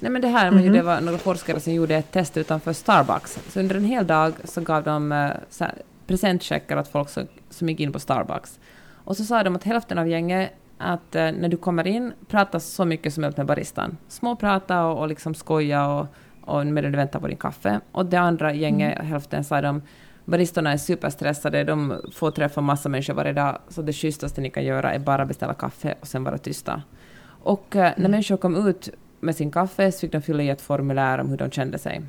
Nej, 0.00 0.10
men 0.10 0.22
det 0.22 0.28
här 0.28 0.48
mm 0.48 0.64
-hmm. 0.64 0.72
det 0.72 0.82
var 0.82 1.00
några 1.00 1.18
forskare 1.18 1.60
som 1.60 1.72
gjorde 1.72 1.96
ett 1.96 2.12
test 2.12 2.36
utanför 2.36 2.72
Starbucks. 2.72 3.38
Så 3.48 3.60
under 3.60 3.76
en 3.76 3.84
hel 3.84 4.06
dag 4.06 4.32
så 4.44 4.60
gav 4.60 4.82
de 4.82 5.12
uh, 5.12 5.66
presentcheckar 6.06 6.76
åt 6.76 6.88
folk 6.88 7.08
som, 7.08 7.26
som 7.50 7.68
gick 7.68 7.80
in 7.80 7.92
på 7.92 7.98
Starbucks. 7.98 8.60
Och 9.04 9.16
så 9.16 9.24
sa 9.24 9.42
de 9.42 9.56
att 9.56 9.64
hälften 9.64 9.98
av 9.98 10.08
gänget 10.08 10.50
att 10.78 11.16
uh, 11.16 11.20
när 11.20 11.48
du 11.48 11.56
kommer 11.56 11.86
in, 11.86 12.12
prata 12.28 12.60
så 12.60 12.84
mycket 12.84 13.14
som 13.14 13.20
möjligt 13.20 13.36
med 13.36 13.46
baristan. 13.46 13.96
Småprata 14.08 14.84
och, 14.84 15.00
och 15.00 15.08
liksom 15.08 15.34
skoja 15.34 15.88
och, 15.88 16.06
och 16.40 16.66
medan 16.66 16.92
du 16.92 16.96
väntar 16.96 17.20
på 17.20 17.28
din 17.28 17.36
kaffe. 17.36 17.80
Och 17.92 18.06
det 18.06 18.20
andra 18.20 18.54
gänget, 18.54 18.98
mm. 18.98 19.06
hälften, 19.06 19.44
sa 19.44 19.60
de 19.60 19.82
Baristorna 20.24 20.72
är 20.72 20.76
superstressade, 20.76 21.64
de 21.64 22.00
får 22.12 22.30
träffa 22.30 22.60
massa 22.60 22.88
människor 22.88 23.14
varje 23.14 23.32
dag, 23.32 23.58
så 23.68 23.82
det 23.82 23.92
schysstaste 23.92 24.40
ni 24.40 24.50
kan 24.50 24.64
göra 24.64 24.92
är 24.94 24.98
bara 24.98 25.26
beställa 25.26 25.54
kaffe 25.54 25.94
och 26.00 26.06
sen 26.06 26.24
vara 26.24 26.38
tysta. 26.38 26.82
Och 27.24 27.66
uh, 27.74 27.80
när 27.80 27.98
mm. 27.98 28.10
människor 28.10 28.36
kom 28.36 28.68
ut 28.68 28.88
med 29.20 29.36
sin 29.36 29.50
kaffe 29.50 29.92
så 29.92 29.98
fick 29.98 30.12
de 30.12 30.22
fylla 30.22 30.42
i 30.42 30.48
ett 30.48 30.60
formulär 30.60 31.18
om 31.18 31.28
hur 31.28 31.36
de 31.36 31.50
kände 31.50 31.78
sig. 31.78 32.02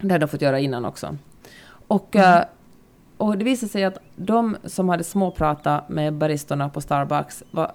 Det 0.00 0.12
hade 0.12 0.26
de 0.26 0.28
fått 0.28 0.42
göra 0.42 0.58
innan 0.58 0.84
också. 0.84 1.16
Och, 1.88 2.16
mm. 2.16 2.44
och 3.16 3.38
det 3.38 3.44
visade 3.44 3.72
sig 3.72 3.84
att 3.84 3.98
de 4.16 4.56
som 4.64 4.88
hade 4.88 5.04
småpratat 5.04 5.88
med 5.88 6.14
baristorna 6.14 6.68
på 6.68 6.80
Starbucks 6.80 7.42
var 7.50 7.72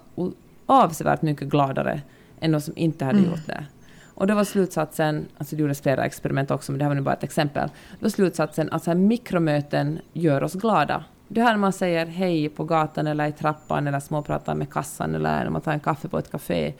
avsevärt 0.66 1.22
mycket 1.22 1.48
gladare 1.48 2.02
än 2.40 2.52
de 2.52 2.60
som 2.60 2.74
inte 2.76 3.04
hade 3.04 3.18
mm. 3.18 3.30
gjort 3.30 3.46
det. 3.46 3.66
Och 4.14 4.26
då 4.26 4.34
var 4.34 4.44
slutsatsen, 4.44 5.26
alltså 5.38 5.56
det 5.56 5.62
gjordes 5.62 5.80
flera 5.80 6.04
experiment 6.04 6.50
också, 6.50 6.72
men 6.72 6.78
det 6.78 6.84
här 6.84 6.90
var 6.90 6.94
nu 6.94 7.00
bara 7.00 7.14
ett 7.14 7.24
exempel. 7.24 7.68
Då 7.68 8.04
var 8.04 8.10
slutsatsen 8.10 8.72
att 8.72 8.84
så 8.84 8.90
här, 8.90 8.98
mikromöten 8.98 9.98
gör 10.12 10.42
oss 10.42 10.54
glada. 10.54 11.04
Det 11.28 11.42
här 11.42 11.50
när 11.50 11.58
man 11.58 11.72
säger 11.72 12.06
hej 12.06 12.48
på 12.48 12.64
gatan 12.64 13.06
eller 13.06 13.26
i 13.26 13.32
trappan 13.32 13.86
eller 13.86 14.00
småpratar 14.00 14.54
med 14.54 14.72
kassan 14.72 15.14
eller 15.14 15.44
när 15.44 15.50
man 15.50 15.60
tar 15.60 15.72
en 15.72 15.80
kaffe 15.80 16.08
på 16.08 16.18
ett 16.18 16.30
café. 16.30 16.74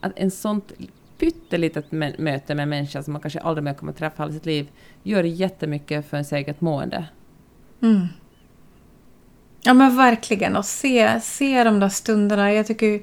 Att 0.00 0.12
en 0.16 0.30
sånt 0.30 0.72
pyttelitet 1.18 1.92
möte 2.18 2.54
med 2.54 2.62
en 2.62 2.68
människa 2.68 3.02
som 3.02 3.12
man 3.12 3.22
kanske 3.22 3.40
aldrig 3.40 3.64
mer 3.64 3.74
kommer 3.74 3.92
träffa 3.92 4.28
i 4.28 4.32
sitt 4.32 4.46
liv 4.46 4.68
gör 5.02 5.24
jättemycket 5.24 6.10
för 6.10 6.16
ens 6.16 6.32
eget 6.32 6.60
mående. 6.60 7.04
Mm. 7.82 8.06
Ja 9.62 9.74
men 9.74 9.96
verkligen, 9.96 10.56
och 10.56 10.64
se, 10.64 11.20
se 11.20 11.64
de 11.64 11.80
där 11.80 11.88
stunderna. 11.88 12.52
Jag 12.52 12.66
tycker 12.66 13.00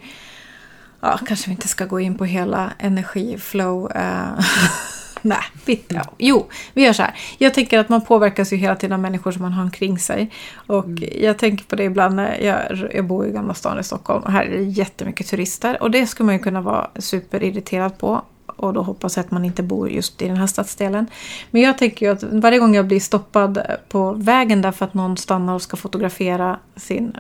Ja, 1.00 1.20
kanske 1.28 1.50
vi 1.50 1.52
inte 1.52 1.68
ska 1.68 1.86
gå 1.86 2.00
in 2.00 2.18
på 2.18 2.26
hela 2.26 2.74
energiflow. 2.80 3.92
Uh, 3.96 4.40
Nej, 5.22 5.44
bitter. 5.66 5.96
Ja. 5.96 6.04
Jo, 6.18 6.48
vi 6.74 6.86
gör 6.86 6.94
så 6.94 7.04
här. 7.04 7.16
Jag 7.38 7.54
tänker 7.54 7.80
att 7.80 7.90
man 7.90 8.02
påverkas 8.02 8.54
ju 8.54 8.58
hela 8.58 8.76
tiden 8.76 8.94
av 8.94 9.00
människor 9.00 9.32
som 9.32 9.42
man 9.42 9.54
har 9.54 9.64
omkring 9.64 10.00
sig. 10.00 10.32
Och 10.68 10.86
mm. 10.86 11.10
jag 11.22 11.38
tänker 11.38 11.66
på 11.66 11.76
det 11.76 11.84
ibland 11.84 12.16
när 12.16 12.40
jag, 12.40 12.90
jag 12.94 13.06
bor 13.06 13.28
i 13.28 13.32
Gamla 13.32 13.54
stan 13.54 13.80
i 13.80 13.84
Stockholm. 13.84 14.24
Och 14.24 14.32
här 14.32 14.46
är 14.46 14.58
det 14.58 14.64
jättemycket 14.64 15.28
turister. 15.28 15.84
Och 15.84 15.92
det 15.92 16.08
skulle 16.08 16.26
man 16.26 16.36
ju 16.36 16.40
kunna 16.40 16.62
vara 16.62 16.90
superirriterad 16.96 17.98
på. 17.98 18.22
Och 18.46 18.74
då 18.74 18.82
hoppas 18.82 19.18
jag 19.18 19.26
att 19.26 19.32
man 19.32 19.46
inte 19.46 19.64
bor 19.64 19.90
just 19.90 20.22
i 20.22 20.28
den 20.28 20.38
här 20.38 20.48
stadsdelen. 20.48 21.08
Men 21.52 21.62
jag 21.62 21.78
tänker 21.78 22.06
ju 22.06 22.12
att 22.12 22.24
varje 22.24 22.60
gång 22.60 22.76
jag 22.76 22.88
blir 22.88 23.00
stoppad 23.00 23.62
på 23.90 24.14
vägen 24.14 24.62
därför 24.62 24.86
att 24.86 24.94
någon 24.94 25.18
stannar 25.18 25.54
och 25.54 25.62
ska 25.62 25.78
fotografera 25.78 26.60
sin 26.76 27.18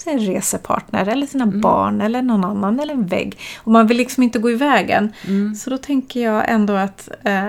sin 0.00 0.18
resepartner 0.18 1.08
eller 1.08 1.26
sina 1.26 1.44
mm. 1.44 1.60
barn 1.60 2.00
eller 2.00 2.22
någon 2.22 2.44
annan 2.44 2.80
eller 2.80 2.94
en 2.94 3.06
vägg. 3.06 3.38
Och 3.56 3.72
man 3.72 3.86
vill 3.86 3.96
liksom 3.96 4.22
inte 4.22 4.38
gå 4.38 4.50
i 4.50 4.54
vägen. 4.54 5.12
Mm. 5.26 5.54
Så 5.54 5.70
då 5.70 5.78
tänker 5.78 6.20
jag 6.20 6.50
ändå 6.50 6.74
att 6.74 7.08
eh, 7.24 7.48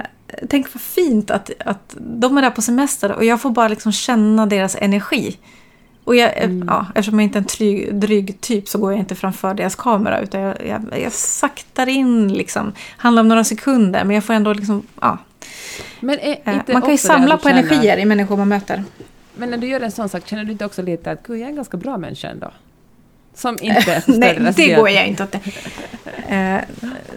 Tänk 0.49 0.73
vad 0.73 0.81
fint 0.81 1.31
att, 1.31 1.51
att 1.65 1.95
de 1.97 2.37
är 2.37 2.41
där 2.41 2.49
på 2.49 2.61
semester 2.61 3.11
och 3.11 3.25
jag 3.25 3.41
får 3.41 3.49
bara 3.49 3.67
liksom 3.67 3.91
känna 3.91 4.45
deras 4.45 4.75
energi. 4.79 5.37
Och 6.03 6.15
jag, 6.15 6.37
mm. 6.37 6.67
ja, 6.67 6.85
eftersom 6.95 7.19
jag 7.19 7.23
inte 7.23 7.37
är 7.37 7.41
en 7.41 7.47
trygg, 7.47 7.95
dryg 7.95 8.41
typ 8.41 8.67
så 8.67 8.77
går 8.77 8.91
jag 8.91 8.99
inte 8.99 9.15
framför 9.15 9.53
deras 9.53 9.75
kamera 9.75 10.19
utan 10.19 10.41
jag, 10.41 10.55
jag, 10.67 10.99
jag 11.03 11.11
saktar 11.11 11.89
in 11.89 12.33
liksom. 12.33 12.73
Handlar 12.97 13.21
om 13.21 13.27
några 13.27 13.43
sekunder 13.43 14.03
men 14.03 14.15
jag 14.15 14.23
får 14.23 14.33
ändå 14.33 14.53
liksom, 14.53 14.83
ja. 15.01 15.17
Eh, 16.01 16.55
man 16.67 16.81
kan 16.81 16.91
ju 16.91 16.97
samla 16.97 17.37
på 17.37 17.49
känner... 17.49 17.59
energier 17.59 17.97
i 17.97 18.05
människor 18.05 18.37
man 18.37 18.47
möter. 18.47 18.83
Men 19.39 19.49
när 19.49 19.57
du 19.57 19.67
gör 19.67 19.81
en 19.81 19.91
sån 19.91 20.09
sak, 20.09 20.27
känner 20.27 20.43
du 20.43 20.51
inte 20.51 20.65
också 20.65 20.81
lite 20.81 21.11
att 21.11 21.23
gud, 21.23 21.37
jag 21.37 21.45
är 21.45 21.49
en 21.49 21.55
ganska 21.55 21.77
bra 21.77 21.97
människa 21.97 22.27
ändå? 22.27 22.51
Som 23.33 23.57
inte 23.61 24.03
Nej, 24.07 24.53
det 24.55 24.75
går 24.75 24.89
jag 24.89 25.07
inte 25.07 25.23
åt. 25.23 25.35
Uh, 25.35 26.57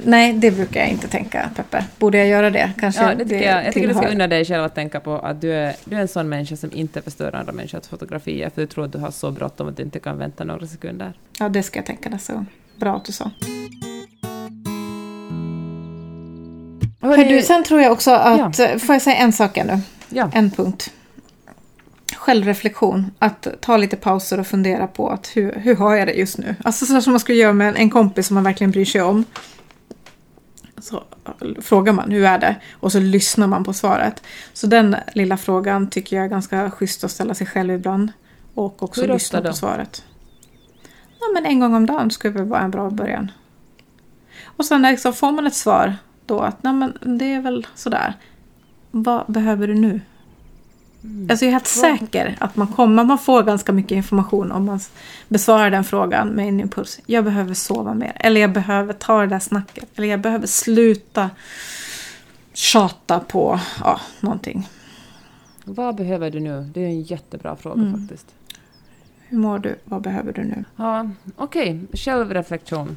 nej, 0.04 0.32
det 0.32 0.50
brukar 0.50 0.80
jag 0.80 0.88
inte 0.88 1.08
tänka, 1.08 1.50
Peppe. 1.56 1.84
Borde 1.98 2.18
jag 2.18 2.26
göra 2.26 2.50
det? 2.50 2.72
Kanske 2.78 3.02
ja, 3.02 3.14
det 3.14 3.24
tycker 3.24 3.50
jag. 3.50 3.66
Jag 3.66 3.74
tycker 3.74 3.88
du 3.88 3.94
ska 3.94 4.08
unna 4.08 4.26
dig 4.26 4.44
själv 4.44 4.64
att 4.64 4.74
tänka 4.74 5.00
på 5.00 5.18
att 5.18 5.40
du 5.40 5.52
är, 5.52 5.76
du 5.84 5.96
är 5.96 6.00
en 6.00 6.08
sån 6.08 6.28
människa 6.28 6.56
som 6.56 6.70
inte 6.72 7.02
förstör 7.02 7.34
andra 7.34 7.52
människors 7.52 7.86
fotografier, 7.86 8.50
för 8.50 8.60
du 8.60 8.66
tror 8.66 8.84
att 8.84 8.92
du 8.92 8.98
har 8.98 9.10
så 9.10 9.30
bråttom 9.30 9.68
att 9.68 9.76
du 9.76 9.82
inte 9.82 10.00
kan 10.00 10.18
vänta 10.18 10.44
några 10.44 10.66
sekunder. 10.66 11.12
Ja, 11.38 11.48
det 11.48 11.62
ska 11.62 11.78
jag 11.78 11.86
tänka 11.86 12.08
nästa 12.08 12.32
gång. 12.32 12.46
Bra 12.76 12.96
att 12.96 13.04
du 13.04 13.12
sa. 13.12 13.30
Hör 17.00 17.24
du, 17.24 17.42
sen 17.42 17.64
tror 17.64 17.80
jag 17.80 17.92
också 17.92 18.10
att... 18.10 18.58
Ja. 18.58 18.78
Får 18.78 18.94
jag 18.94 19.02
säga 19.02 19.16
en 19.16 19.32
sak 19.32 19.56
ännu? 19.56 19.78
Ja. 20.08 20.30
En 20.34 20.50
punkt 20.50 20.90
självreflektion. 22.22 23.10
Att 23.18 23.46
ta 23.60 23.76
lite 23.76 23.96
pauser 23.96 24.40
och 24.40 24.46
fundera 24.46 24.86
på 24.86 25.10
att 25.10 25.36
hur, 25.36 25.52
hur 25.52 25.76
har 25.76 25.94
jag 25.94 26.08
det 26.08 26.12
just 26.12 26.38
nu? 26.38 26.54
Alltså 26.64 26.86
så 26.86 27.02
som 27.02 27.12
man 27.12 27.20
skulle 27.20 27.38
göra 27.38 27.52
med 27.52 27.76
en, 27.76 27.90
kompis 27.90 28.26
som 28.26 28.34
man 28.34 28.44
verkligen 28.44 28.70
bryr 28.70 28.84
sig 28.84 29.02
om. 29.02 29.24
Så 30.78 31.04
frågar 31.60 31.92
man 31.92 32.10
hur 32.10 32.24
är 32.24 32.38
det? 32.38 32.56
Och 32.72 32.92
så 32.92 33.00
lyssnar 33.00 33.46
man 33.46 33.64
på 33.64 33.72
svaret. 33.72 34.22
Så 34.52 34.66
den 34.66 34.96
lilla 35.14 35.36
frågan 35.36 35.90
tycker 35.90 36.16
jag 36.16 36.24
är 36.24 36.28
ganska 36.28 36.70
schysst 36.70 37.04
att 37.04 37.10
ställa 37.10 37.34
sig 37.34 37.46
själv 37.46 37.74
ibland. 37.74 38.12
Och 38.54 38.82
också 38.82 39.06
lyssna 39.06 39.42
på 39.42 39.52
svaret. 39.52 40.04
Ja, 41.20 41.26
men 41.34 41.46
en 41.46 41.60
gång 41.60 41.74
om 41.74 41.86
dagen 41.86 42.10
skulle 42.10 42.34
väl 42.34 42.48
vara 42.48 42.60
en 42.60 42.70
bra 42.70 42.90
början. 42.90 43.30
Och 44.44 44.64
sen 44.64 44.82
liksom, 44.82 45.12
får 45.12 45.32
man 45.32 45.46
ett 45.46 45.54
svar 45.54 45.96
då 46.26 46.40
att 46.40 46.62
Nej, 46.62 46.72
men 46.72 47.18
det 47.18 47.34
är 47.34 47.40
väl 47.40 47.66
sådär. 47.74 48.14
Vad 48.90 49.32
behöver 49.32 49.66
du 49.66 49.74
nu? 49.74 50.00
Mm. 51.04 51.26
Alltså 51.30 51.44
jag 51.44 51.48
är 51.48 51.52
helt 51.52 51.66
säker 51.66 52.36
att 52.40 52.56
man 52.56 52.66
kommer, 52.66 53.04
man 53.04 53.18
får 53.18 53.42
ganska 53.42 53.72
mycket 53.72 53.96
information 53.96 54.52
om 54.52 54.64
man 54.64 54.80
besvarar 55.28 55.70
den 55.70 55.84
frågan 55.84 56.28
med 56.28 56.48
en 56.48 56.60
impuls. 56.60 57.00
Jag 57.06 57.24
behöver 57.24 57.54
sova 57.54 57.94
mer. 57.94 58.12
Eller 58.14 58.40
jag 58.40 58.52
behöver 58.52 58.92
ta 58.92 59.20
det 59.20 59.26
där 59.26 59.38
snacket. 59.38 59.88
Eller 59.98 60.08
jag 60.08 60.20
behöver 60.20 60.46
sluta 60.46 61.30
tjata 62.52 63.20
på 63.20 63.60
ja, 63.80 64.00
någonting. 64.20 64.68
Vad 65.64 65.94
behöver 65.94 66.30
du 66.30 66.40
nu? 66.40 66.70
Det 66.74 66.80
är 66.80 66.86
en 66.86 67.02
jättebra 67.02 67.56
fråga 67.56 67.82
mm. 67.82 68.00
faktiskt. 68.00 68.26
Hur 69.28 69.38
mår 69.38 69.58
du? 69.58 69.76
Vad 69.84 70.02
behöver 70.02 70.32
du 70.32 70.44
nu? 70.44 70.64
Ja, 70.76 71.10
Okej, 71.36 71.80
okay. 71.84 71.98
självreflektion. 71.98 72.96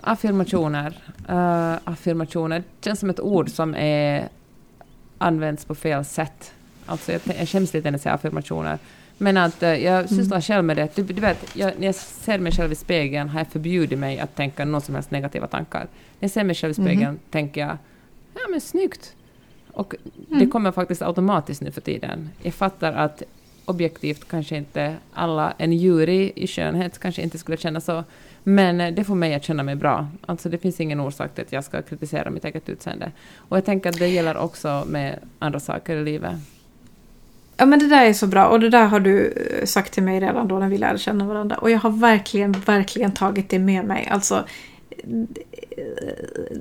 Affirmationer. 0.00 0.98
Uh, 1.30 1.78
affirmationer 1.84 2.62
känns 2.80 3.00
som 3.00 3.10
ett 3.10 3.20
ord 3.20 3.50
som 3.50 3.74
är 3.74 4.28
används 5.18 5.64
på 5.64 5.74
fel 5.74 6.04
sätt. 6.04 6.52
Alltså 6.90 7.12
jag, 7.12 7.20
jag 7.38 7.48
skäms 7.48 7.74
lite 7.74 7.90
när 7.90 7.98
jag 7.98 8.00
säger 8.00 8.14
affirmationer. 8.14 8.78
Men 9.18 9.36
att 9.36 9.62
uh, 9.62 9.68
jag 9.68 9.94
mm. 9.94 10.08
sysslar 10.08 10.36
mm. 10.36 10.42
själv 10.42 10.64
med 10.64 10.76
det. 10.76 10.96
Du, 10.96 11.02
du 11.02 11.20
vet, 11.20 11.56
jag, 11.56 11.72
när 11.78 11.86
jag 11.86 11.94
ser 11.94 12.38
mig 12.38 12.52
själv 12.52 12.72
i 12.72 12.74
spegeln 12.74 13.28
har 13.28 13.40
jag 13.40 13.48
förbjudit 13.48 13.98
mig 13.98 14.20
att 14.20 14.36
tänka 14.36 14.64
någon 14.64 14.80
som 14.80 14.94
helst 14.94 15.10
negativa 15.10 15.46
tankar. 15.46 15.80
När 15.80 15.88
jag 16.20 16.30
ser 16.30 16.44
mig 16.44 16.54
själv 16.54 16.70
i 16.70 16.74
spegeln 16.74 17.02
mm. 17.02 17.18
tänker 17.30 17.60
jag, 17.60 17.76
ja 18.34 18.40
men 18.50 18.60
snyggt. 18.60 19.14
Och 19.72 19.94
mm. 20.28 20.40
det 20.40 20.46
kommer 20.46 20.72
faktiskt 20.72 21.02
automatiskt 21.02 21.62
nu 21.62 21.70
för 21.70 21.80
tiden. 21.80 22.30
Jag 22.42 22.54
fattar 22.54 22.92
att 22.92 23.22
objektivt 23.64 24.28
kanske 24.28 24.56
inte 24.56 24.96
alla, 25.12 25.54
en 25.58 25.72
jury 25.72 26.32
i 26.34 26.46
skönhet 26.46 26.98
kanske 26.98 27.22
inte 27.22 27.38
skulle 27.38 27.56
känna 27.56 27.80
så, 27.80 28.04
men 28.42 28.94
det 28.94 29.04
får 29.04 29.14
mig 29.14 29.34
att 29.34 29.44
känna 29.44 29.62
mig 29.62 29.76
bra. 29.76 30.08
Alltså 30.26 30.48
det 30.48 30.58
finns 30.58 30.80
ingen 30.80 31.00
orsak 31.00 31.34
till 31.34 31.44
att 31.44 31.52
jag 31.52 31.64
ska 31.64 31.82
kritisera 31.82 32.30
mitt 32.30 32.44
eget 32.44 32.68
utseende. 32.68 33.12
Och 33.36 33.56
jag 33.56 33.64
tänker 33.64 33.90
att 33.90 33.98
det 33.98 34.08
gäller 34.08 34.36
också 34.36 34.84
med 34.86 35.18
andra 35.38 35.60
saker 35.60 35.96
i 35.96 36.04
livet. 36.04 36.34
Ja 37.60 37.66
men 37.66 37.78
det 37.78 37.86
där 37.86 38.04
är 38.04 38.12
så 38.12 38.26
bra 38.26 38.46
och 38.46 38.60
det 38.60 38.68
där 38.70 38.86
har 38.86 39.00
du 39.00 39.32
eh, 39.32 39.66
sagt 39.66 39.92
till 39.92 40.02
mig 40.02 40.20
redan 40.20 40.48
då 40.48 40.58
när 40.58 40.68
vi 40.68 40.78
lärde 40.78 40.98
känna 40.98 41.26
varandra. 41.26 41.56
Och 41.56 41.70
jag 41.70 41.78
har 41.78 41.90
verkligen, 41.90 42.52
verkligen 42.52 43.12
tagit 43.12 43.48
det 43.48 43.58
med 43.58 43.84
mig. 43.84 44.08
Alltså 44.10 44.44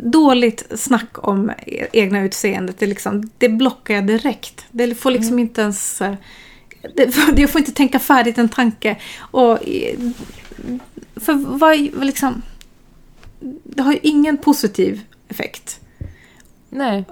dåligt 0.04 0.80
snack 0.80 1.28
om 1.28 1.52
egna 1.94 2.22
utseendet. 2.22 2.80
Det, 2.80 2.86
liksom, 2.86 3.30
det 3.38 3.50
blockar 3.50 3.94
jag 3.94 4.08
direkt. 4.08 4.66
Det 4.72 4.96
får 4.96 5.12
liksom 5.12 5.34
mm. 5.34 5.40
inte 5.40 5.62
ens... 5.62 6.02
Eh, 6.02 6.14
det, 6.96 7.18
jag 7.38 7.50
får 7.50 7.60
inte 7.60 7.72
tänka 7.72 8.00
färdigt 8.00 8.38
en 8.38 8.50
tanke. 8.50 8.98
Och, 9.20 9.60
för 11.16 11.34
vad, 11.34 11.80
liksom... 12.06 12.42
Det 13.64 13.82
har 13.82 13.92
ju 13.92 14.00
ingen 14.04 14.38
positiv 14.38 15.02
effekt. 15.28 15.80
Nej, 16.70 17.06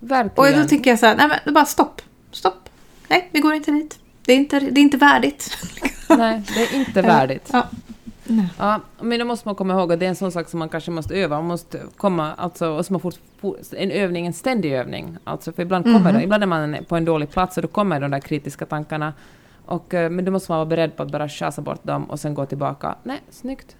verkligen. 0.00 0.54
Och 0.54 0.62
då 0.62 0.68
tänker 0.68 0.90
jag 0.90 0.98
så 0.98 1.06
här, 1.06 1.16
nej 1.16 1.40
men 1.44 1.54
bara 1.54 1.66
stopp. 1.66 2.02
Stopp. 2.32 2.63
Nej, 3.08 3.28
vi 3.32 3.40
går 3.40 3.54
inte 3.54 3.70
dit. 3.70 3.98
Det 4.24 4.32
är 4.32 4.36
inte, 4.36 4.60
det 4.60 4.80
är 4.80 4.82
inte 4.82 4.96
värdigt. 4.96 5.56
Nej, 6.08 6.42
det 6.54 6.62
är 6.62 6.74
inte 6.74 7.02
värdigt. 7.02 7.50
Ja. 7.52 7.66
Ja, 8.58 8.80
men 9.00 9.18
då 9.18 9.24
måste 9.24 9.48
man 9.48 9.54
komma 9.54 9.74
ihåg 9.74 9.92
att 9.92 10.00
det 10.00 10.06
är 10.06 10.08
en 10.08 10.16
sån 10.16 10.32
sak 10.32 10.48
som 10.48 10.58
man 10.58 10.68
kanske 10.68 10.90
måste 10.90 11.14
öva. 11.14 11.36
Man 11.36 11.46
måste 11.46 11.80
komma, 11.96 12.34
alltså, 12.34 12.68
och 12.68 12.86
som 12.86 13.00
fort, 13.00 13.14
en 13.70 13.90
övning, 13.90 14.26
en 14.26 14.32
ständig 14.32 14.72
övning. 14.72 15.16
Alltså, 15.24 15.52
för 15.52 15.62
ibland, 15.62 15.84
kommer 15.84 16.00
mm. 16.00 16.14
det, 16.14 16.22
ibland 16.22 16.42
är 16.42 16.46
man 16.46 16.76
på 16.88 16.96
en 16.96 17.04
dålig 17.04 17.30
plats 17.30 17.56
och 17.56 17.62
då 17.62 17.68
kommer 17.68 18.00
de 18.00 18.10
där 18.10 18.20
kritiska 18.20 18.66
tankarna. 18.66 19.12
Och, 19.66 19.94
eh, 19.94 20.10
men 20.10 20.24
då 20.24 20.32
måste 20.32 20.52
man 20.52 20.58
vara 20.58 20.66
beredd 20.66 20.96
på 20.96 21.02
att 21.02 21.10
bara 21.10 21.28
chasa 21.28 21.62
bort 21.62 21.84
dem 21.84 22.04
och 22.04 22.20
sen 22.20 22.34
gå 22.34 22.46
tillbaka. 22.46 22.94
Nej, 23.02 23.20
snyggt. 23.30 23.76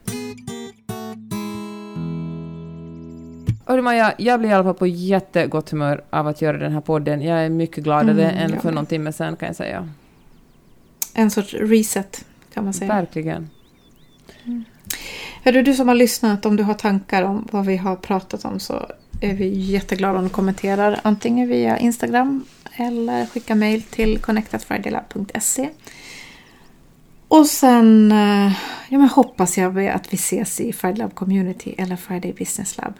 Hörru 3.66 3.83
Maja, 3.83 4.14
jag 4.18 4.40
blir 4.40 4.50
i 4.50 4.53
alla 4.53 4.64
fall 4.64 4.74
på 4.74 4.87
jättegott 4.87 5.70
humör 5.70 6.05
av 6.11 6.27
att 6.27 6.42
göra 6.42 6.59
den 6.59 6.72
här 6.72 6.81
podden. 6.81 7.22
Jag 7.22 7.44
är 7.44 7.48
mycket 7.48 7.85
gladare 7.85 8.31
mm, 8.31 8.53
än 8.53 8.61
för 8.61 8.72
någon 8.72 8.87
timme 8.87 9.12
sedan 9.12 9.37
kan 9.37 9.46
jag 9.46 9.57
säga. 9.57 9.88
En 11.14 11.31
sorts 11.31 11.55
reset 11.55 12.24
kan 12.55 12.64
man 12.64 12.72
säga. 12.72 12.88
Verkligen. 12.88 13.50
Mm. 14.44 14.64
Hörru, 15.44 15.62
du 15.62 15.74
som 15.74 15.88
har 15.88 15.94
lyssnat, 15.94 16.46
om 16.46 16.57
du 16.57 16.62
har 16.62 16.74
tankar 16.74 17.22
om 17.22 17.48
vad 17.53 17.66
vi 17.66 17.77
har 17.77 17.96
pratat 17.96 18.44
om 18.44 18.61
så 18.61 18.87
är 19.20 19.35
vi 19.35 19.48
jätteglada 19.48 20.18
om 20.18 20.24
du 20.24 20.31
kommenterar 20.31 21.00
antingen 21.03 21.48
via 21.48 21.79
Instagram 21.79 22.44
eller 22.77 23.27
skicka 23.27 23.55
mejl 23.55 23.83
till 23.83 24.18
connectatfridaylab.se. 24.18 25.70
Och 27.29 27.46
sen 27.46 28.12
eh, 28.12 28.53
ja, 28.88 28.98
men 28.98 29.09
hoppas 29.09 29.59
jag 29.59 29.87
att 29.88 30.12
vi 30.12 30.14
ses 30.14 30.61
i 30.61 30.72
Friday 30.72 30.98
Lab 30.98 31.14
Community 31.14 31.74
eller 31.79 31.96
Friday 31.96 32.33
Business 32.33 32.77
Lab. 32.77 32.94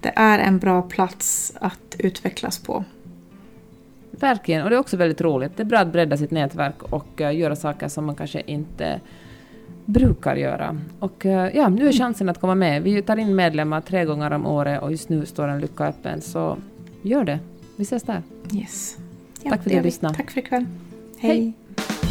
Det 0.00 0.12
är 0.16 0.38
en 0.38 0.58
bra 0.58 0.82
plats 0.82 1.52
att 1.60 1.96
utvecklas 1.98 2.58
på. 2.58 2.84
Verkligen, 4.10 4.62
och 4.62 4.70
det 4.70 4.76
är 4.76 4.80
också 4.80 4.96
väldigt 4.96 5.20
roligt. 5.20 5.56
Det 5.56 5.62
är 5.62 5.64
bra 5.64 5.78
att 5.78 5.92
bredda 5.92 6.16
sitt 6.16 6.30
nätverk 6.30 6.82
och 6.82 7.20
uh, 7.20 7.36
göra 7.36 7.56
saker 7.56 7.88
som 7.88 8.04
man 8.06 8.14
kanske 8.14 8.42
inte 8.46 9.00
brukar 9.88 10.36
göra. 10.36 10.76
Och 10.98 11.26
eh, 11.26 11.56
ja, 11.56 11.68
nu 11.68 11.88
är 11.88 11.92
chansen 11.92 12.28
att 12.28 12.40
komma 12.40 12.54
med. 12.54 12.82
Vi 12.82 13.02
tar 13.02 13.16
in 13.16 13.36
medlemmar 13.36 13.80
tre 13.80 14.04
gånger 14.04 14.30
om 14.30 14.46
året 14.46 14.82
och 14.82 14.90
just 14.90 15.08
nu 15.08 15.26
står 15.26 15.48
en 15.48 15.60
lucka 15.60 15.84
öppen, 15.84 16.20
så 16.20 16.56
gör 17.02 17.24
det. 17.24 17.38
Vi 17.76 17.82
ses 17.82 18.02
där. 18.02 18.22
Yes. 18.52 18.96
Ja, 19.42 19.50
Tack 19.50 19.62
för 19.62 19.70
att 19.70 19.76
du 19.76 19.82
lyssnade. 19.82 20.14
Tack 20.14 20.30
för 20.30 20.40
ikväll. 20.40 20.66
Hej. 21.18 21.30
Hej. 21.30 22.07